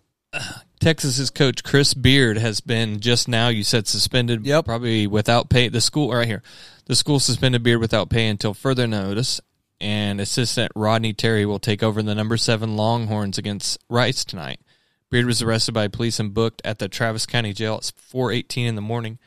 [0.80, 3.48] Texas's coach Chris Beard has been just now.
[3.48, 4.46] You said suspended.
[4.46, 4.66] Yep.
[4.66, 5.70] Probably without pay.
[5.70, 6.44] The school right here.
[6.86, 9.42] The school suspended Beard without pay until further notice.
[9.80, 14.60] And assistant Rodney Terry will take over the number seven Longhorns against Rice tonight.
[15.10, 18.76] Beard was arrested by police and booked at the Travis County Jail at 4:18 in
[18.76, 19.20] the morning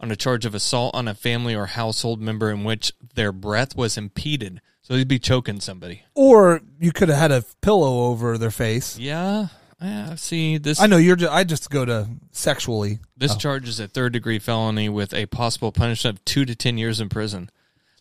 [0.00, 3.76] on a charge of assault on a family or household member in which their breath
[3.76, 4.60] was impeded.
[4.82, 6.02] So he'd be choking somebody.
[6.14, 8.98] Or you could have had a pillow over their face.
[8.98, 9.48] Yeah.
[9.80, 10.80] Yeah, see this.
[10.80, 11.16] I know you're.
[11.16, 13.00] Just, I just go to sexually.
[13.16, 13.38] This oh.
[13.38, 17.00] charge is a third degree felony with a possible punishment of two to ten years
[17.00, 17.50] in prison.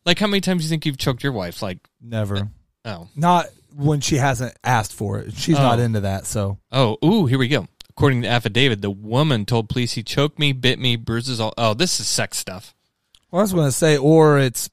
[0.05, 1.61] Like, how many times do you think you've choked your wife?
[1.61, 2.37] Like, Never.
[2.37, 2.45] Uh,
[2.85, 5.33] oh, Not when she hasn't asked for it.
[5.33, 5.81] She's not Oh.
[5.83, 6.25] into that.
[6.25, 7.67] So oh, ooh, here we go.
[7.89, 11.53] According to the affidavit, the woman told police he choked me, bit me, bruises all.
[11.57, 12.73] Oh, this is sex stuff.
[13.31, 14.69] well, I was going to say, or it's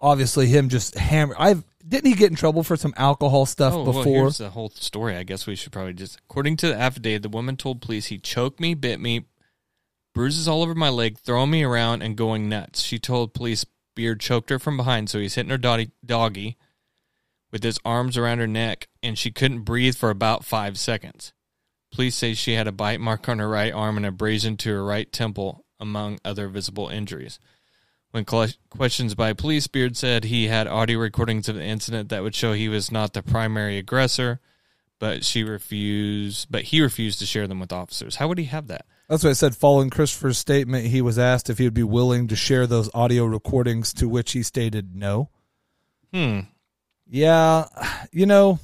[0.00, 1.34] obviously him just hammer.
[1.38, 4.04] I've didn't he get in trouble for some alcohol stuff Oh, well, before?
[4.24, 5.16] here's the whole story.
[5.16, 6.18] I guess we should probably just.
[6.28, 9.24] According to the affidavit, the woman told police he choked me, bit me,
[10.14, 12.82] bruises all over my leg, throwing me around, and going nuts.
[12.82, 13.64] She told police
[13.98, 16.56] Beard choked her from behind, so he's hitting her doggy, doggy
[17.50, 21.32] with his arms around her neck, and she couldn't breathe for about five seconds.
[21.90, 24.70] Police say she had a bite mark on her right arm and a abrasion to
[24.70, 27.40] her right temple, among other visible injuries.
[28.12, 32.36] When questions by police, Beard said he had audio recordings of the incident that would
[32.36, 34.38] show he was not the primary aggressor,
[35.00, 36.46] but she refused.
[36.52, 38.14] But he refused to share them with officers.
[38.14, 38.86] How would he have that?
[39.08, 39.56] That's what I said.
[39.56, 43.24] Following Christopher's statement, he was asked if he would be willing to share those audio
[43.24, 45.30] recordings, to which he stated no.
[46.12, 46.40] Hmm.
[47.06, 47.66] Yeah,
[48.12, 48.58] you know,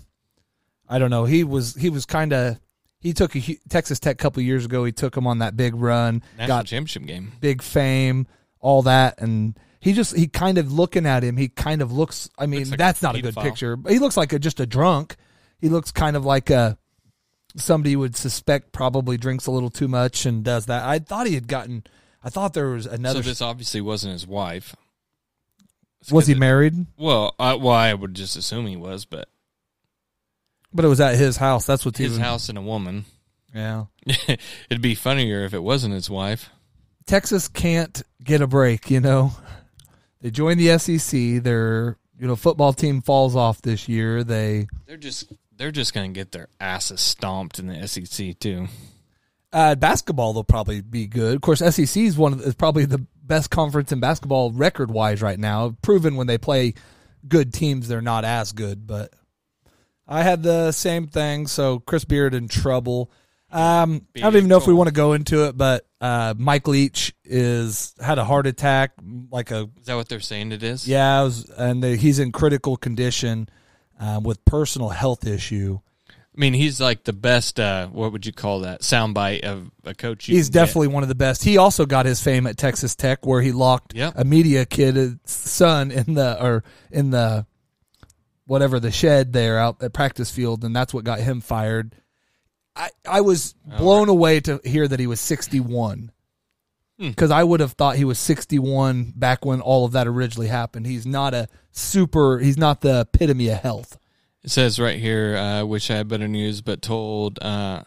[0.89, 1.25] I don't know.
[1.25, 2.61] He was he was kind of
[3.01, 4.85] he took a Texas Tech a couple years ago.
[4.85, 7.33] He took him on that big run, National got championship game.
[7.41, 8.27] big fame,
[8.61, 11.39] all that, and he just he kind of looking at him.
[11.39, 12.29] He kind of looks.
[12.39, 13.77] I mean, Looks like that's not a good picture.
[13.77, 15.17] But he looks like a, just a drunk.
[15.59, 16.77] He looks kind of like a
[17.57, 20.85] somebody would suspect probably drinks a little too much and does that.
[20.85, 21.85] I thought he had gotten.
[22.23, 23.23] I thought there was another.
[23.23, 24.75] so this obviously wasn't his wife.
[26.01, 26.87] It's was he it- married?
[26.97, 29.29] Well, I, well, I would just assume he was, but
[30.73, 31.67] But it was at his house.
[31.67, 33.05] That's what his even, house and a woman.
[33.55, 33.85] Yeah.
[34.07, 36.51] It'd be funnier if it wasn't his wife.
[37.07, 39.33] Texas can't get a break, you know.
[40.21, 41.43] They join the SEC.
[41.43, 44.25] Their you know football team falls off this year.
[44.25, 48.69] They They're just they're just gonna get their asses stomped in the SEC too.
[49.53, 51.37] uh, basketball they'll probably be good.
[51.37, 54.91] Of course, SEC is one of the, is probably the best conference in basketball record
[54.91, 55.77] wise right now.
[55.83, 56.75] Proven when they play
[57.27, 58.87] good teams, they're not as good.
[58.87, 59.15] But
[60.07, 61.47] I had the same thing.
[61.47, 63.11] So Chris Beard in trouble.
[63.51, 66.67] Um, I don't even know if we want to go into it, but uh, Mike
[66.67, 68.93] Leach is had a heart attack,
[69.31, 70.89] like a Is that what they're saying it is?
[70.89, 73.49] Yeah, was, and he's in critical condition
[74.05, 75.79] um, with personal health issue.
[76.09, 77.61] I mean, he's like the best.
[77.61, 78.81] Uh, what would you call that?
[78.81, 80.27] Soundbite of a coach.
[80.27, 80.61] He's can get.
[80.67, 81.45] definitely one of the best.
[81.45, 84.15] He also got his fame at Texas Tech, where he locked Yep.
[84.17, 87.47] a media kid's son in the or in the
[88.47, 91.95] whatever the shed there out at practice field, and that's what got him fired.
[92.75, 96.11] I I was blown away to hear that he was sixty one.
[96.99, 97.09] Hmm.
[97.09, 100.87] Because I would have thought he was 61 back when all of that originally happened.
[100.87, 102.39] He's not a super.
[102.39, 103.99] He's not the epitome of health.
[104.45, 107.83] It says right here, uh, wish I had better news, but told uh,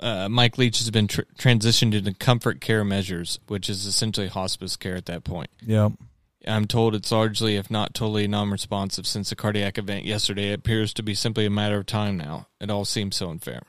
[0.00, 4.76] uh, Mike Leach has been tr- transitioned into comfort care measures, which is essentially hospice
[4.76, 5.50] care at that point.
[5.62, 5.90] Yeah.
[6.46, 10.50] I'm told it's largely, if not totally, non responsive since the cardiac event yesterday.
[10.50, 12.46] It appears to be simply a matter of time now.
[12.60, 13.62] It all seems so unfair.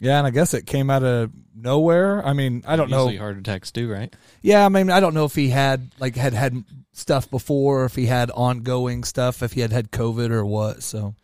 [0.00, 2.24] Yeah, and I guess it came out of nowhere.
[2.24, 3.20] I mean, I don't Usually know.
[3.20, 4.14] heart attacks do, right?
[4.42, 7.94] Yeah, I mean, I don't know if he had like had had stuff before, if
[7.94, 10.82] he had ongoing stuff, if he had had COVID or what.
[10.82, 11.14] So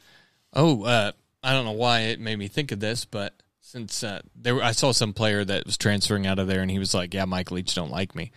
[0.52, 1.12] Oh, uh,
[1.42, 4.62] I don't know why it made me think of this, but since uh, there, were,
[4.62, 7.24] I saw some player that was transferring out of there, and he was like, "Yeah,
[7.24, 8.30] Mike Leach don't like me,"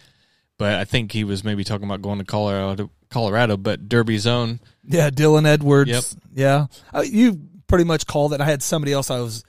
[0.58, 2.90] but I think he was maybe talking about going to Colorado.
[3.10, 4.60] Colorado, but Derby's own.
[4.84, 5.90] yeah, Dylan Edwards.
[5.90, 6.04] Yep.
[6.36, 8.42] Yeah, uh, you pretty much called it.
[8.42, 9.10] I had somebody else.
[9.10, 9.44] I was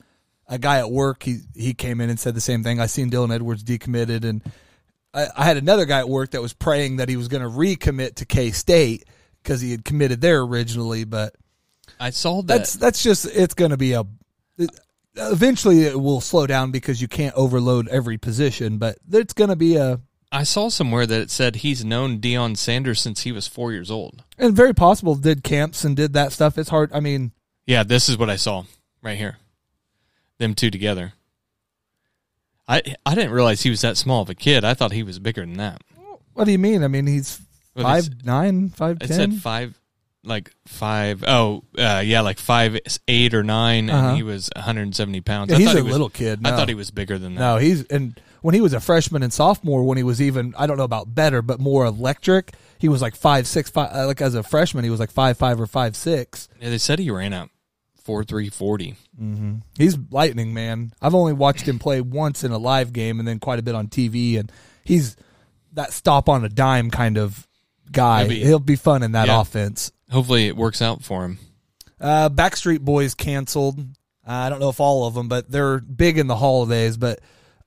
[0.50, 1.22] a guy at work.
[1.22, 2.78] He he came in and said the same thing.
[2.80, 4.42] I seen Dylan Edwards decommitted, and
[5.14, 7.48] I, I had another guy at work that was praying that he was going to
[7.48, 9.04] recommit to K State
[9.42, 11.34] because he had committed there originally, but.
[11.98, 12.46] I saw that.
[12.58, 14.04] that's that's just it's going to be a
[14.58, 14.70] it-
[15.16, 19.56] eventually it will slow down because you can't overload every position but it's going to
[19.56, 20.00] be a
[20.32, 23.90] I saw somewhere that it said he's known Deion Sanders since he was four years
[23.90, 24.22] old.
[24.38, 27.32] and very possible did camps and did that stuff it's hard i mean
[27.66, 28.64] Yeah, this is what I saw
[29.02, 29.36] right here.
[30.40, 31.12] Them two together.
[32.66, 34.64] I I didn't realize he was that small of a kid.
[34.64, 35.82] I thought he was bigger than that.
[36.34, 37.40] what do you mean i mean he's
[37.74, 39.78] Well, five nine It said five,
[40.24, 41.24] like five.
[41.26, 44.08] Oh, uh, yeah, like five, eight or 9 Uh-huh.
[44.08, 45.50] and he was 170 pounds.
[45.50, 46.56] yeah, I he's thought a he was, little kid I no.
[46.56, 47.40] thought he was bigger than that.
[47.40, 50.66] no he's and when he was a freshman and sophomore when he was even i
[50.66, 54.20] don't know about better but more electric he was like five six five uh, like
[54.22, 57.10] as a freshman he was like five five or five six Yeah, they said he
[57.10, 57.50] ran out
[58.00, 58.96] four three forty.
[59.78, 60.92] He's lightning, man.
[61.00, 63.74] I've only watched him play once in a live game and then quite a bit
[63.74, 64.50] on TV, and
[64.84, 65.16] he's
[65.72, 67.46] that stop on a dime kind of
[67.92, 68.24] guy.
[68.26, 69.40] He'll He'll be- be, fun in that Yeah.
[69.40, 69.92] offense.
[70.10, 71.38] Hopefully, it works out for him.
[72.00, 73.78] Uh, Backstreet Boys canceled.
[74.26, 76.96] I don't know if all of them, but they're big in the holidays.
[76.96, 77.20] But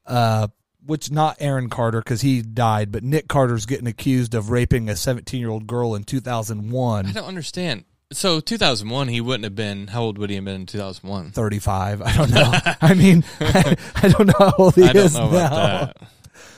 [0.06, 0.48] uh,
[0.86, 4.96] which not Aaron Carter because he died, but Nick Carter's getting accused of raping a
[4.96, 7.06] 17 year old girl in 2001.
[7.06, 7.86] I don't understand.
[8.14, 9.88] So 2001, he wouldn't have been.
[9.88, 11.32] How old would he have been in 2001?
[11.32, 12.02] 35.
[12.02, 12.52] I don't know.
[12.82, 15.50] I mean, I, I don't know how old he I don't is know now.
[15.50, 15.98] that.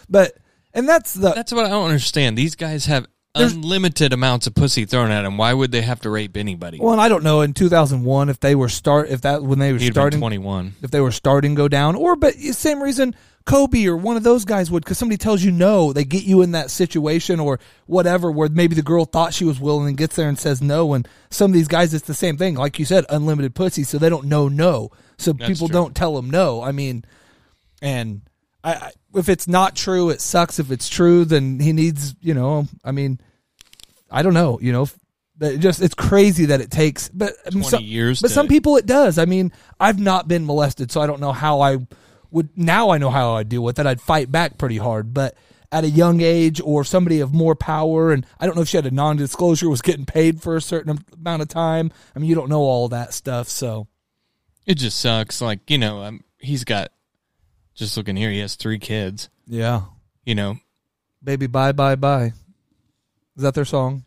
[0.09, 0.37] But
[0.73, 2.37] and that's the That's what I don't understand.
[2.37, 5.37] These guys have unlimited amounts of pussy thrown at them.
[5.37, 6.79] Why would they have to rape anybody?
[6.79, 9.79] Well, I don't know in 2001 if they were start if that when they were
[9.79, 10.75] He'd starting 21.
[10.81, 13.13] if they were starting go down or but same reason
[13.45, 16.41] Kobe or one of those guys would because somebody tells you no they get you
[16.41, 20.15] in that situation or whatever where maybe the girl thought she was willing and gets
[20.15, 22.55] there and says no and some of these guys it's the same thing.
[22.55, 24.89] Like you said unlimited pussy so they don't know no.
[25.17, 25.73] So people true.
[25.73, 26.62] don't tell them no.
[26.63, 27.05] I mean
[27.84, 28.21] and
[28.63, 30.58] I, I if it's not true it sucks.
[30.58, 33.19] If it's true then he needs you know I mean
[34.10, 34.88] I don't know you know
[35.38, 38.47] but it just it's crazy that it takes but 20 some- years but to- some
[38.47, 39.19] people it does.
[39.19, 41.77] I mean I've not been molested so I don't know how I
[42.31, 45.35] would now I know how I'd deal with it I'd fight back pretty hard but
[45.71, 48.77] at a young age or somebody of more power and I don't know if she
[48.77, 52.35] had a non-disclosure was getting paid for a certain amount of time I mean you
[52.35, 53.88] don't know all that stuff so
[54.65, 55.41] It just sucks.
[55.41, 56.91] Like you know, um, he's got.
[57.75, 59.27] Just looking here, he has three kids.
[59.47, 59.81] yeah
[60.23, 60.57] You know,
[61.21, 62.33] Baby Bye Bye Bye.
[63.35, 64.05] Is that their song?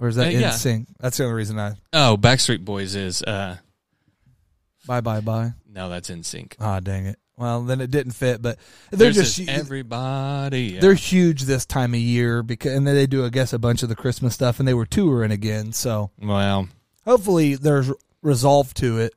[0.00, 0.50] Or is that Uh, in yeah.
[0.52, 0.86] sync?
[1.00, 3.56] That's the only reason I Oh, Backstreet Boys is uh
[4.86, 5.52] Bye Bye Bye.
[5.68, 6.54] no, that's NSYNC.
[6.60, 7.18] Ah, dang it.
[7.38, 8.58] Well, then it didn't fit, but
[8.90, 10.62] they're There's just everybody.
[10.74, 10.80] yeah.
[10.80, 13.82] they're huge this time of year because and then they do I guess a bunch
[13.84, 15.72] of the Christmas stuff and they were touring again.
[15.72, 16.68] So well,
[17.04, 19.14] hopefully there's resolve to it.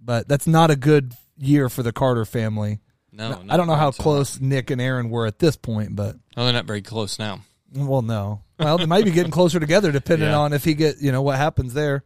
[0.00, 2.78] But that's not a good year for the Carter family.
[3.12, 6.14] no, I don't know how close Nick and Aaron were at this point, but.
[6.36, 7.40] No, they're not very close now.
[7.74, 8.42] well, no.
[8.60, 10.38] Well, they might be getting closer together depending Yeah.
[10.38, 12.04] on if he get you know what happens there.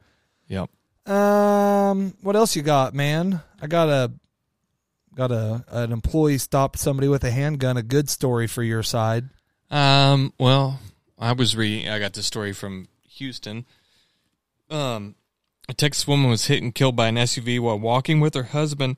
[0.49, 0.71] Yep.
[1.07, 3.41] Um, what else you got, man?
[3.61, 4.11] I got a
[5.15, 7.77] got a an employee stopped somebody with a handgun.
[7.77, 9.29] A good story for your side.
[9.71, 10.33] Um.
[10.39, 10.81] Well,
[11.19, 11.89] I was reading.
[11.89, 13.65] I got the story from Houston.
[14.71, 15.15] Um,
[15.69, 18.97] a Texas woman was hit and killed by an SUV while walking with her husband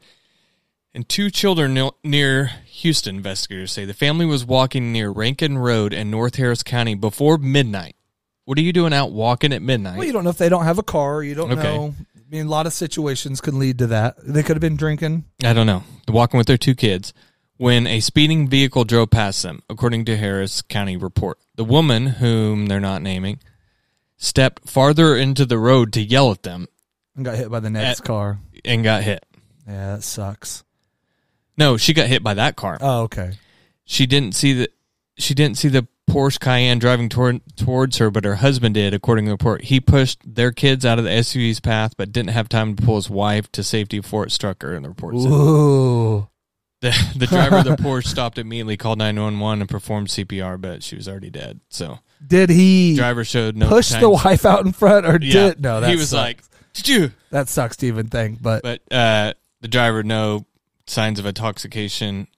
[0.95, 3.17] and two children near Houston.
[3.17, 7.97] Investigators say the family was walking near Rankin Road in North Harris County before midnight.
[8.45, 9.97] What are you doing out walking at midnight?
[9.97, 11.23] Well, you don't know if they don't have a car.
[11.23, 11.63] You don't Okay.
[11.63, 11.95] know.
[12.35, 14.17] I mean, a lot of situations can lead to that.
[14.19, 15.23] They could have been drinking.
[15.45, 15.85] I don't know.
[16.05, 17.15] They're walking with their two kids
[17.59, 21.39] when a speeding vehicle drove past them, according to Harris County report.
[21.55, 23.39] The woman, whom they're not naming,
[24.17, 26.67] stepped farther into the road to yell at them
[27.15, 28.41] and got hit by the next At- car.
[28.65, 29.25] and got hit.
[29.69, 30.65] Yeah, that sucks.
[31.57, 32.79] No, she got hit by that car.
[32.81, 33.35] Oh, okay.
[33.85, 34.69] She didn't see the
[35.17, 39.25] she didn't see the Porsche Cayenne driving toward, towards her, but her husband did, according
[39.25, 39.63] to the report.
[39.65, 42.97] He pushed their kids out of the SUV's path, but didn't have time to pull
[42.97, 44.75] his wife to safety before it struck her.
[44.75, 45.31] In the report said.
[45.33, 46.29] Ooh.
[46.81, 50.97] The, the driver of the Porsche stopped immediately, called 911, and performed CPR, but she
[50.97, 51.61] was already dead.
[51.71, 55.49] So Did he driver showed no push the wife out in front, or Yeah.
[55.49, 55.81] did no?
[55.81, 56.13] That he was sucks.
[56.21, 56.43] like,
[56.75, 60.45] "Did you?" that sucks to even think, but, But uh, the driver no
[60.87, 62.29] signs of intoxication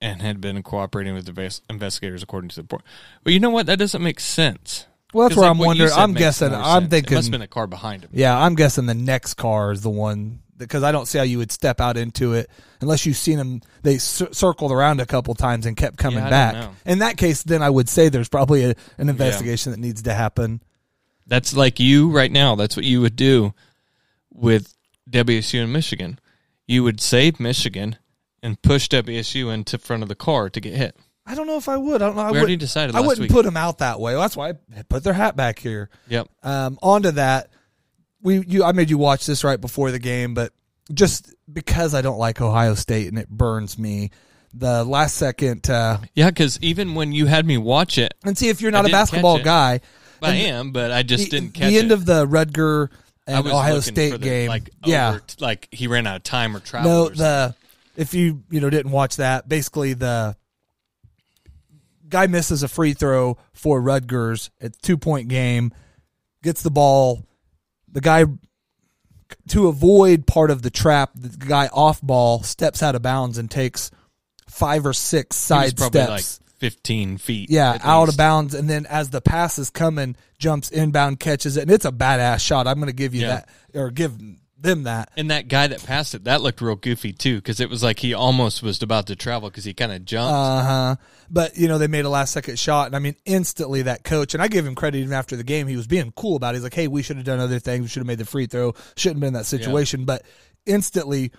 [0.00, 2.82] and had been cooperating with the investigators, according to the report.
[3.24, 3.66] But you know what?
[3.66, 4.86] That doesn't make sense.
[5.12, 5.90] well, that's where like, I'm wondering.
[5.94, 6.54] I'm guessing.
[6.54, 6.90] I'm sense.
[6.90, 7.12] thinking.
[7.12, 8.10] it must have been a car behind him.
[8.12, 11.38] Yeah, I'm guessing the next car is the one because I don't see how you
[11.38, 13.60] would step out into it unless you've seen them.
[13.82, 16.70] They cir- circled around a couple times and kept coming Yeah, back.
[16.84, 20.14] In that case, then I would say there's probably a, an investigation that needs to
[20.14, 20.62] happen.
[21.26, 22.54] That's like you right now.
[22.54, 23.54] That's what you would do
[24.32, 24.74] with
[25.10, 26.18] WSU in Michigan.
[26.66, 27.96] You would save Michigan
[28.42, 30.96] and push WSU into front of the car to get hit.
[31.26, 32.00] I don't know if I would.
[32.00, 32.22] I don't know.
[32.22, 33.30] I we already wouldn't, decided I wouldn't week.
[33.30, 34.14] put them out that way.
[34.14, 35.90] Well, that's why I put their hat back here.
[36.08, 36.28] yep.
[36.42, 37.50] Um, onto that,
[38.22, 40.52] we you I made you watch this right before the game, but
[40.92, 44.10] just because I don't like Ohio State and it burns me,
[44.54, 48.48] the last second uh, Yeah, because even when you had me watch it, and see
[48.48, 49.80] if you're not a basketball guy.
[50.20, 51.94] I am, but I just the, didn't catch the end it.
[51.94, 52.88] of the Rutgers
[53.28, 54.48] I and Ohio State the, game.
[54.48, 56.90] like yeah, over, like he ran out of time or travel.
[56.90, 57.54] no, or the
[57.98, 60.34] if you you know didn't watch that, basically the
[62.08, 64.50] guy misses a free throw for Rutgers.
[64.60, 65.72] It's two point game,
[66.42, 67.26] gets the ball.
[67.90, 68.24] The guy
[69.48, 73.50] to avoid part of the trap, the guy off ball steps out of bounds and
[73.50, 73.90] takes
[74.48, 76.40] five or six side probably steps.
[76.40, 77.50] like 15 feet.
[77.50, 81.62] Yeah, out of bounds, and then as the pass is coming, jumps inbound, catches it,
[81.62, 82.66] and it's a badass shot.
[82.66, 83.28] I'm going to give you Yeah.
[83.28, 84.18] that, or give
[84.60, 85.10] them that.
[85.16, 88.00] And that guy that passed it, that looked real goofy too, because it was like
[88.00, 90.32] he almost was about to travel because he kind of jumped.
[90.32, 90.96] Uh huh.
[91.30, 94.34] But you know they made a last second shot, and I mean instantly that coach,
[94.34, 95.66] and I give him credit even after the game.
[95.68, 96.54] He was being cool about.
[96.54, 96.58] it.
[96.58, 97.82] He's like, "Hey, we should have done other things.
[97.82, 98.74] We should have made the free throw.
[98.96, 100.22] Shouldn't have been in that situation." But
[100.66, 101.32] instantly,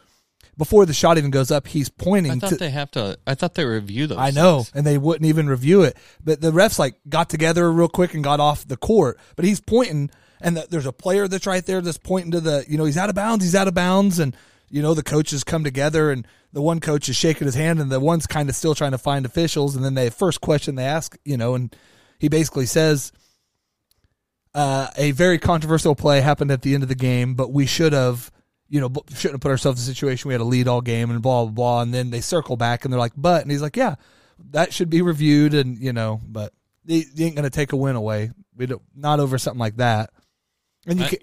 [0.57, 2.47] before the shot even goes up, he's pointing I to.
[2.47, 3.17] thought they have to.
[3.25, 4.17] I thought they review those.
[4.17, 4.71] I know, things.
[4.75, 5.97] and they wouldn't even review it.
[6.23, 9.19] But the refs like got together real quick and got off the court.
[9.35, 10.09] But he's pointing,
[10.41, 12.97] and the, there's a player that's right there that's pointing to the, you know, he's
[12.97, 13.43] out of bounds.
[13.43, 14.35] He's out of bounds, and
[14.69, 17.91] you know the coaches come together, and the one coach is shaking his hand, and
[17.91, 19.75] the one's kind of still trying to find officials.
[19.75, 21.75] And then the first question they ask, you know, and
[22.19, 23.11] he basically says,
[24.53, 27.93] uh, a very controversial play happened at the end of the game, but we should
[27.93, 28.31] have,
[28.67, 31.11] you know, shouldn't have put ourselves in a situation we had a lead all game
[31.11, 31.81] and blah blah blah.
[31.81, 33.95] And then they circle back and they're like, but, and he's like, yeah,
[34.51, 37.95] that should be reviewed, and you know, but they, they ain't gonna take a win
[37.95, 38.31] away.
[38.55, 40.11] We don't, not over something like that.
[40.87, 41.19] And you I- can,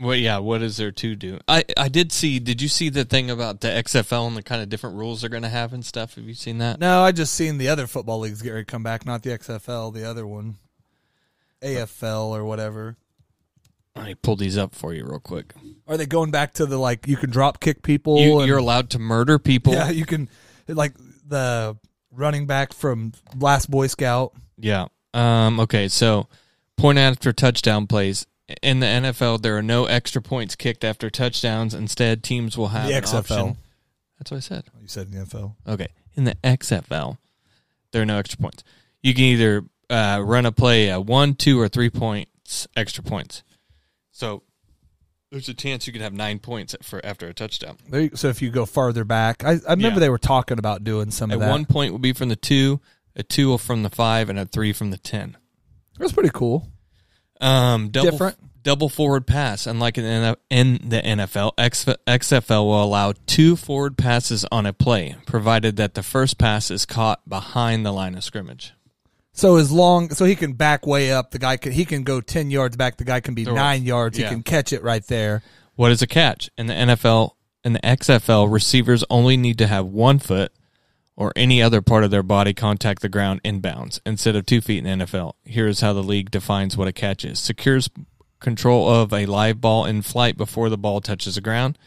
[0.00, 0.38] Well, yeah.
[0.38, 1.38] What is there to do?
[1.48, 2.38] I I did see.
[2.38, 5.30] Did you see the thing about the XFL and the kind of different rules they're
[5.30, 6.14] going to have and stuff?
[6.16, 6.80] Have you seen that?
[6.80, 9.30] no, I just seen the other football leagues get ready to come back, not the
[9.30, 10.56] XFL, the other one,
[11.62, 12.96] AFL or whatever.
[13.94, 15.52] I pulled these up for you real quick.
[15.86, 18.18] Are they going back to the like you can drop kick people?
[18.18, 19.74] You, and- you're allowed to murder people.
[19.74, 20.28] Yeah, you can
[20.66, 20.94] like
[21.28, 21.76] the
[22.10, 24.32] running back from Last Boy Scout.
[24.58, 24.86] Yeah.
[25.14, 26.28] Um, okay, so
[26.78, 28.26] point after touchdown plays.
[28.62, 31.74] In the NFL, there are no extra points kicked after touchdowns.
[31.74, 33.18] Instead, teams will have The an XFL.
[33.18, 33.56] option.
[34.18, 34.64] That's what I said.
[34.80, 35.54] You said in the NFL.
[35.66, 35.88] Okay.
[36.14, 37.18] In the XFL,
[37.92, 38.62] there are no extra points.
[39.02, 43.42] You can either uh, run a play at one, two, or three points, extra points.
[44.10, 44.42] So
[45.30, 47.78] there's a chance you could have nine points for after a touchdown.
[47.88, 50.00] There you- so if you go farther back, I, I remember Yeah.
[50.00, 51.50] they were talking about doing some At of that.
[51.50, 52.80] one point will be from the two,
[53.16, 55.36] a two from the five, and a three from the ten.
[55.98, 56.68] That's pretty cool.
[57.42, 58.62] Um, double, Different.
[58.62, 59.66] double forward pass.
[59.66, 65.16] Unlike in the, in the NFL, XFL will allow two forward passes on a play,
[65.26, 68.72] provided that the first pass is caught behind the line of scrimmage.
[69.34, 72.20] So as long so he can back way up, the guy can he can go
[72.20, 72.98] ten yards back.
[72.98, 74.18] The guy can be Throw nine yards.
[74.18, 75.42] He can catch it right there.
[75.74, 76.50] What is a catch?
[76.58, 77.30] In the NFL
[77.64, 80.52] and the XFL, receivers only need to have one foot
[81.16, 84.84] or any other part of their body contact the ground inbounds instead of two feet
[84.84, 85.34] in NFL.
[85.44, 87.88] Here's how the league defines what a catch is secures
[88.40, 91.78] control of a live ball in flight before the ball touches the ground,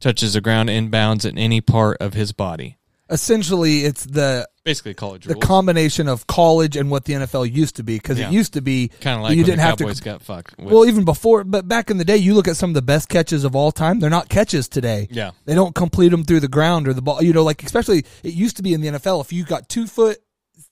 [0.00, 2.76] touches the ground inbounds in any part of his body.
[3.12, 5.44] Essentially, it's the Basically, college the rules.
[5.44, 8.28] combination of college and what the NFL used to be because Yeah.
[8.28, 10.04] it used to be kind of like you when didn't the have Cowboys to.
[10.04, 10.56] got fucked.
[10.58, 12.82] With, Well, even before, but back in the day, you look at some of the
[12.82, 14.00] best catches of all time.
[14.00, 15.08] They're not catches today.
[15.10, 17.22] yeah, They don't complete them through the ground or the ball.
[17.22, 19.20] You know, like especially it used to be in the NFL.
[19.20, 20.18] If you got two foot,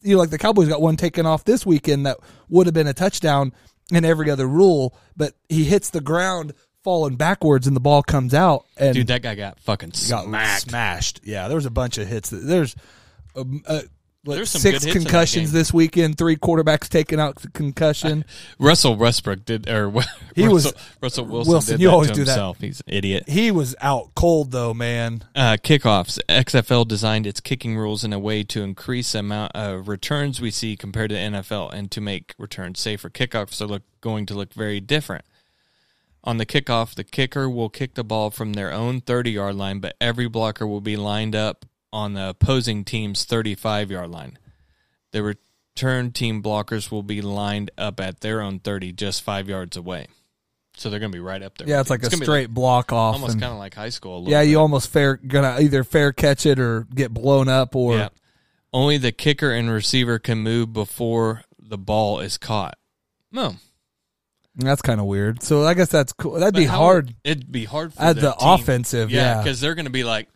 [0.03, 2.16] you know, like the Cowboys got one taken off this weekend that
[2.49, 3.53] would have been a touchdown
[3.93, 8.33] in every other rule, but he hits the ground falling backwards and the ball comes
[8.35, 10.62] out and dude, that guy got fucking got smacked.
[10.62, 11.20] smashed.
[11.24, 12.31] Yeah, there was a bunch of hits.
[12.31, 12.74] There's
[13.37, 13.83] um, uh,
[14.24, 16.18] There's some six good hits in that concussions this weekend.
[16.18, 18.24] Three quarterbacks taken out concussion.
[18.59, 19.91] Russell Westbrook did, or
[20.35, 20.72] He Russell, was-
[21.03, 22.31] Russell Wilson, Wilson, did you that always do that.
[22.33, 22.61] himself.
[22.61, 23.28] He's an idiot.
[23.28, 25.22] he was out cold though, man.
[25.35, 26.18] Uh, kickoffs.
[26.28, 30.51] XFL designed its kicking rules in a way to increase the amount of returns we
[30.51, 33.09] see compared to NFL and to make returns safer.
[33.11, 35.24] Kickoffs are look, going to look very different.
[36.23, 39.81] On the kickoff, the kicker will kick the ball from their own 30 yard line,
[39.81, 44.39] but every blocker will be lined up on the opposing team's 35 yard line.
[45.12, 49.77] The return team blockers will be lined up at their own 30, just five yards
[49.77, 50.07] away.
[50.77, 51.68] So they're going to be right up there.
[51.68, 53.14] Yeah, it's like a gonna be straight block off.
[53.14, 54.16] almost kind of like high school.
[54.16, 54.51] a little yeah, bit.
[54.51, 58.09] you almost fair gonna either fair catch it or get blown up or yeah.
[58.73, 62.79] Only the kicker and receiver can move before the ball is caught.
[63.33, 63.57] No,
[64.67, 65.43] that's kind of weird.
[65.43, 66.33] So I guess that's cool.
[66.33, 68.49] That'd be hard It'd be hard for at the, team.
[68.49, 69.11] offensive.
[69.11, 70.29] Yeah, Yeah, because they're going to be like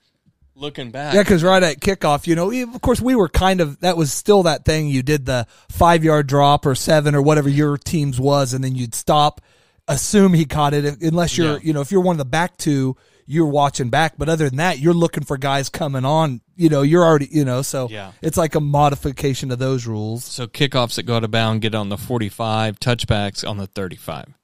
[0.55, 1.15] looking back.
[1.15, 4.13] Yeah, because right at kickoff, you know, of course, we were kind of that was
[4.13, 4.89] still that thing.
[4.89, 8.75] You did the five yard drop or seven or whatever your team's was, and then
[8.77, 9.41] you'd stop,
[9.89, 11.59] assume he caught it, unless you're, Yeah.
[11.63, 12.97] you know, if you're one of the back two,
[13.27, 14.15] you're watching back.
[14.19, 16.41] But other than that, you're looking for guys coming on.
[16.57, 18.13] You know, you're already, you know, so Yeah.
[18.23, 20.25] it's like a modification of those rules.
[20.25, 24.35] So kickoffs that go out of bound get on the 45, touchbacks on the 35.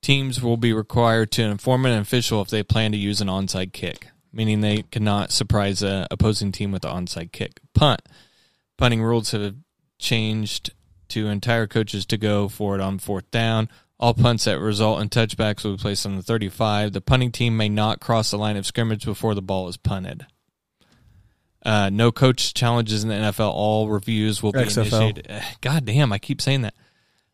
[0.00, 3.72] Teams will be required to inform an official if they plan to use an onside
[3.72, 7.60] kick, meaning they cannot surprise a opposing team with an onside kick.
[7.74, 8.02] Punt.
[8.76, 9.56] Punting rules have
[9.98, 10.70] changed
[11.08, 13.68] to entire coaches to go for it on fourth down.
[14.00, 16.92] All punts that result in touchbacks will be placed on the 35.
[16.92, 20.26] The punting team may not cross the line of scrimmage before the ball is punted.
[21.64, 23.50] Uh, no coach challenges in the NFL.
[23.52, 24.86] All reviews will be XFL.
[24.86, 25.26] initiated.
[25.28, 26.74] Eh, God damn, I keep saying that.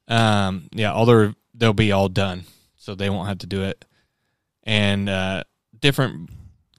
[0.08, 2.44] Um, yeah, all the they'll be all done,
[2.76, 3.84] so they won't have to do it.
[4.62, 5.44] And uh,
[5.78, 6.30] different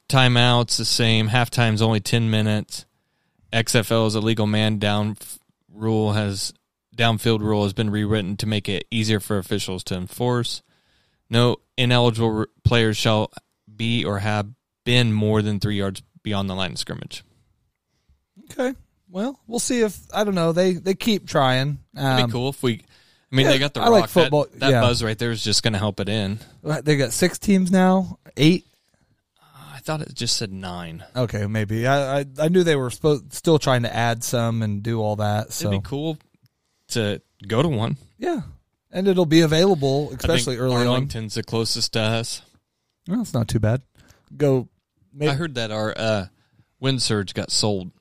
[0.10, 1.30] timeouts, the same.
[1.30, 2.86] Halftime's only ten minutes.
[3.54, 5.40] XFL is a legal man down f-
[5.72, 6.54] rule has
[6.96, 10.62] downfield rule has been rewritten to make it easier for officials to enforce.
[11.30, 13.32] No ineligible players shall
[13.74, 14.48] be or have
[14.84, 17.24] been more than three yards beyond the line of scrimmage.
[18.52, 18.74] Okay.
[19.10, 20.52] Well, we'll see if I don't know.
[20.52, 21.80] They they keep trying.
[21.96, 22.82] It'd Um, be cool if we.
[23.32, 23.92] I mean, yeah, they got the I rock.
[24.02, 24.82] like football, That, that yeah.
[24.82, 26.40] buzz right there is just going to help it in.
[26.84, 28.20] They got six teams now.
[28.38, 28.66] Eight.
[29.74, 31.04] I thought it just said nine.
[31.16, 31.86] Okay, maybe.
[31.88, 35.18] I I, I knew they were supposed still trying to add some and do all
[35.18, 35.54] that.
[35.54, 36.18] So It'd be cool
[36.90, 37.98] to go to one.
[38.18, 38.42] yeah,
[38.92, 40.88] and it'll be available, especially early on.
[40.88, 42.42] Arlington's the closest to us.
[43.08, 43.82] Well, it's not too bad.
[44.36, 44.70] Go.
[45.14, 46.26] Maybe, I heard that our uh,
[46.80, 47.92] wind surge got sold.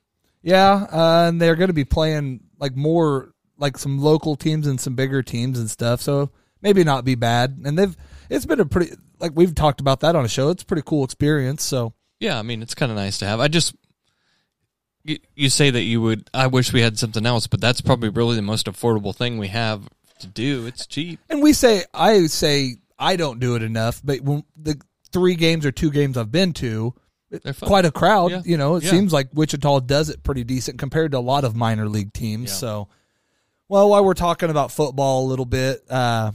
[0.41, 4.79] yeah, uh, and they're going to be playing like more like some local teams and
[4.81, 6.01] some bigger teams and stuff.
[6.01, 6.31] So
[6.61, 7.61] maybe not be bad.
[7.63, 7.95] And they've
[8.29, 10.49] it's been a pretty like we've talked about that on a show.
[10.49, 11.63] It's a pretty cool experience.
[11.63, 13.39] So Yeah, I mean it's kind of nice to have.
[13.39, 13.75] I just
[15.05, 16.29] you, you say that you would.
[16.33, 19.47] I wish we had something else, but that's probably really the most affordable thing we
[19.47, 19.87] have
[20.19, 20.65] to do.
[20.65, 21.19] It's cheap.
[21.29, 24.79] And we say, I say, I don't do it enough, but when the
[25.13, 26.93] three games or two games I've been to,
[27.61, 28.31] quite a crowd.
[28.31, 28.41] Yeah.
[28.45, 28.91] You know, it Yeah.
[28.91, 32.49] seems like Wichita does it pretty decent compared to a lot of minor league teams.
[32.49, 32.55] Yeah.
[32.55, 32.87] So,
[33.69, 36.31] well, while we're talking about football a little bit, uh,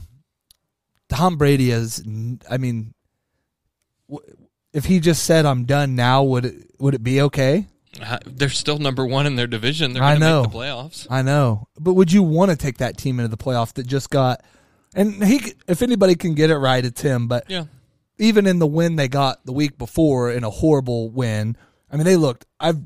[1.09, 2.03] Tom Brady is.
[2.49, 2.93] I mean,
[4.73, 7.67] if he just said I'm done now, would it would it be okay?
[8.25, 9.93] They're still number one in their division.
[9.93, 10.41] They're I going to know.
[10.43, 11.07] make the playoffs.
[11.09, 14.09] I know, but would you want to take that team into the playoff that just
[14.09, 14.43] got?
[14.93, 17.27] And he, if anybody can get it right, it's him.
[17.27, 17.65] But Yeah.
[18.19, 21.55] even in the win they got the week before, in a horrible win,
[21.91, 22.45] I mean, they looked.
[22.59, 22.79] I've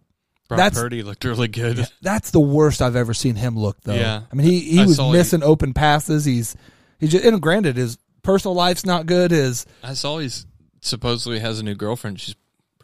[0.47, 1.87] Brock That's- Purdy looked really good.
[2.03, 3.95] that's the worst I've ever seen him look, though.
[3.95, 4.21] Yeah.
[4.31, 6.23] I mean, he he I was saw he- missing open passes.
[6.25, 6.55] He's
[6.99, 9.31] he just and granted his personal life's not good.
[9.31, 10.45] His I saw he's
[10.81, 12.19] supposedly has a new girlfriend.
[12.19, 12.35] She's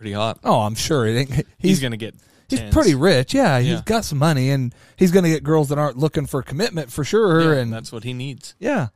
[0.02, 0.40] pretty hot.
[0.44, 1.06] oh, I'm sure.
[1.06, 2.16] He's, He's going to get.
[2.50, 2.74] he's tens.
[2.74, 3.36] pretty rich.
[3.36, 6.42] Yeah, He's got some money, and he's going to get girls that aren't looking for
[6.42, 7.54] commitment for sure.
[7.54, 8.56] Yeah, and that's what he needs.
[8.60, 8.88] yeah,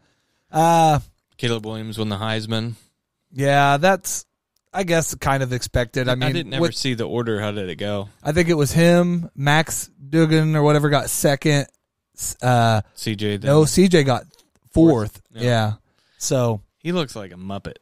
[0.51, 0.99] uh,
[1.38, 2.74] Caleb Williams won the Heisman.
[3.32, 4.26] yeah, that's
[4.74, 6.10] I guess kind of expected.
[6.10, 7.39] I mean, I didn't ever with- see the order.
[7.39, 8.10] How did it go?
[8.24, 11.68] I think it was him, Max Duggan or whatever got second.
[12.41, 13.41] Uh, CJ.
[13.41, 13.41] Then.
[13.41, 14.24] no, CJ got
[14.72, 15.12] fourth.
[15.12, 15.43] Fourth, yeah.
[15.43, 15.74] Yeah.
[16.18, 17.76] So he looks like a muppet.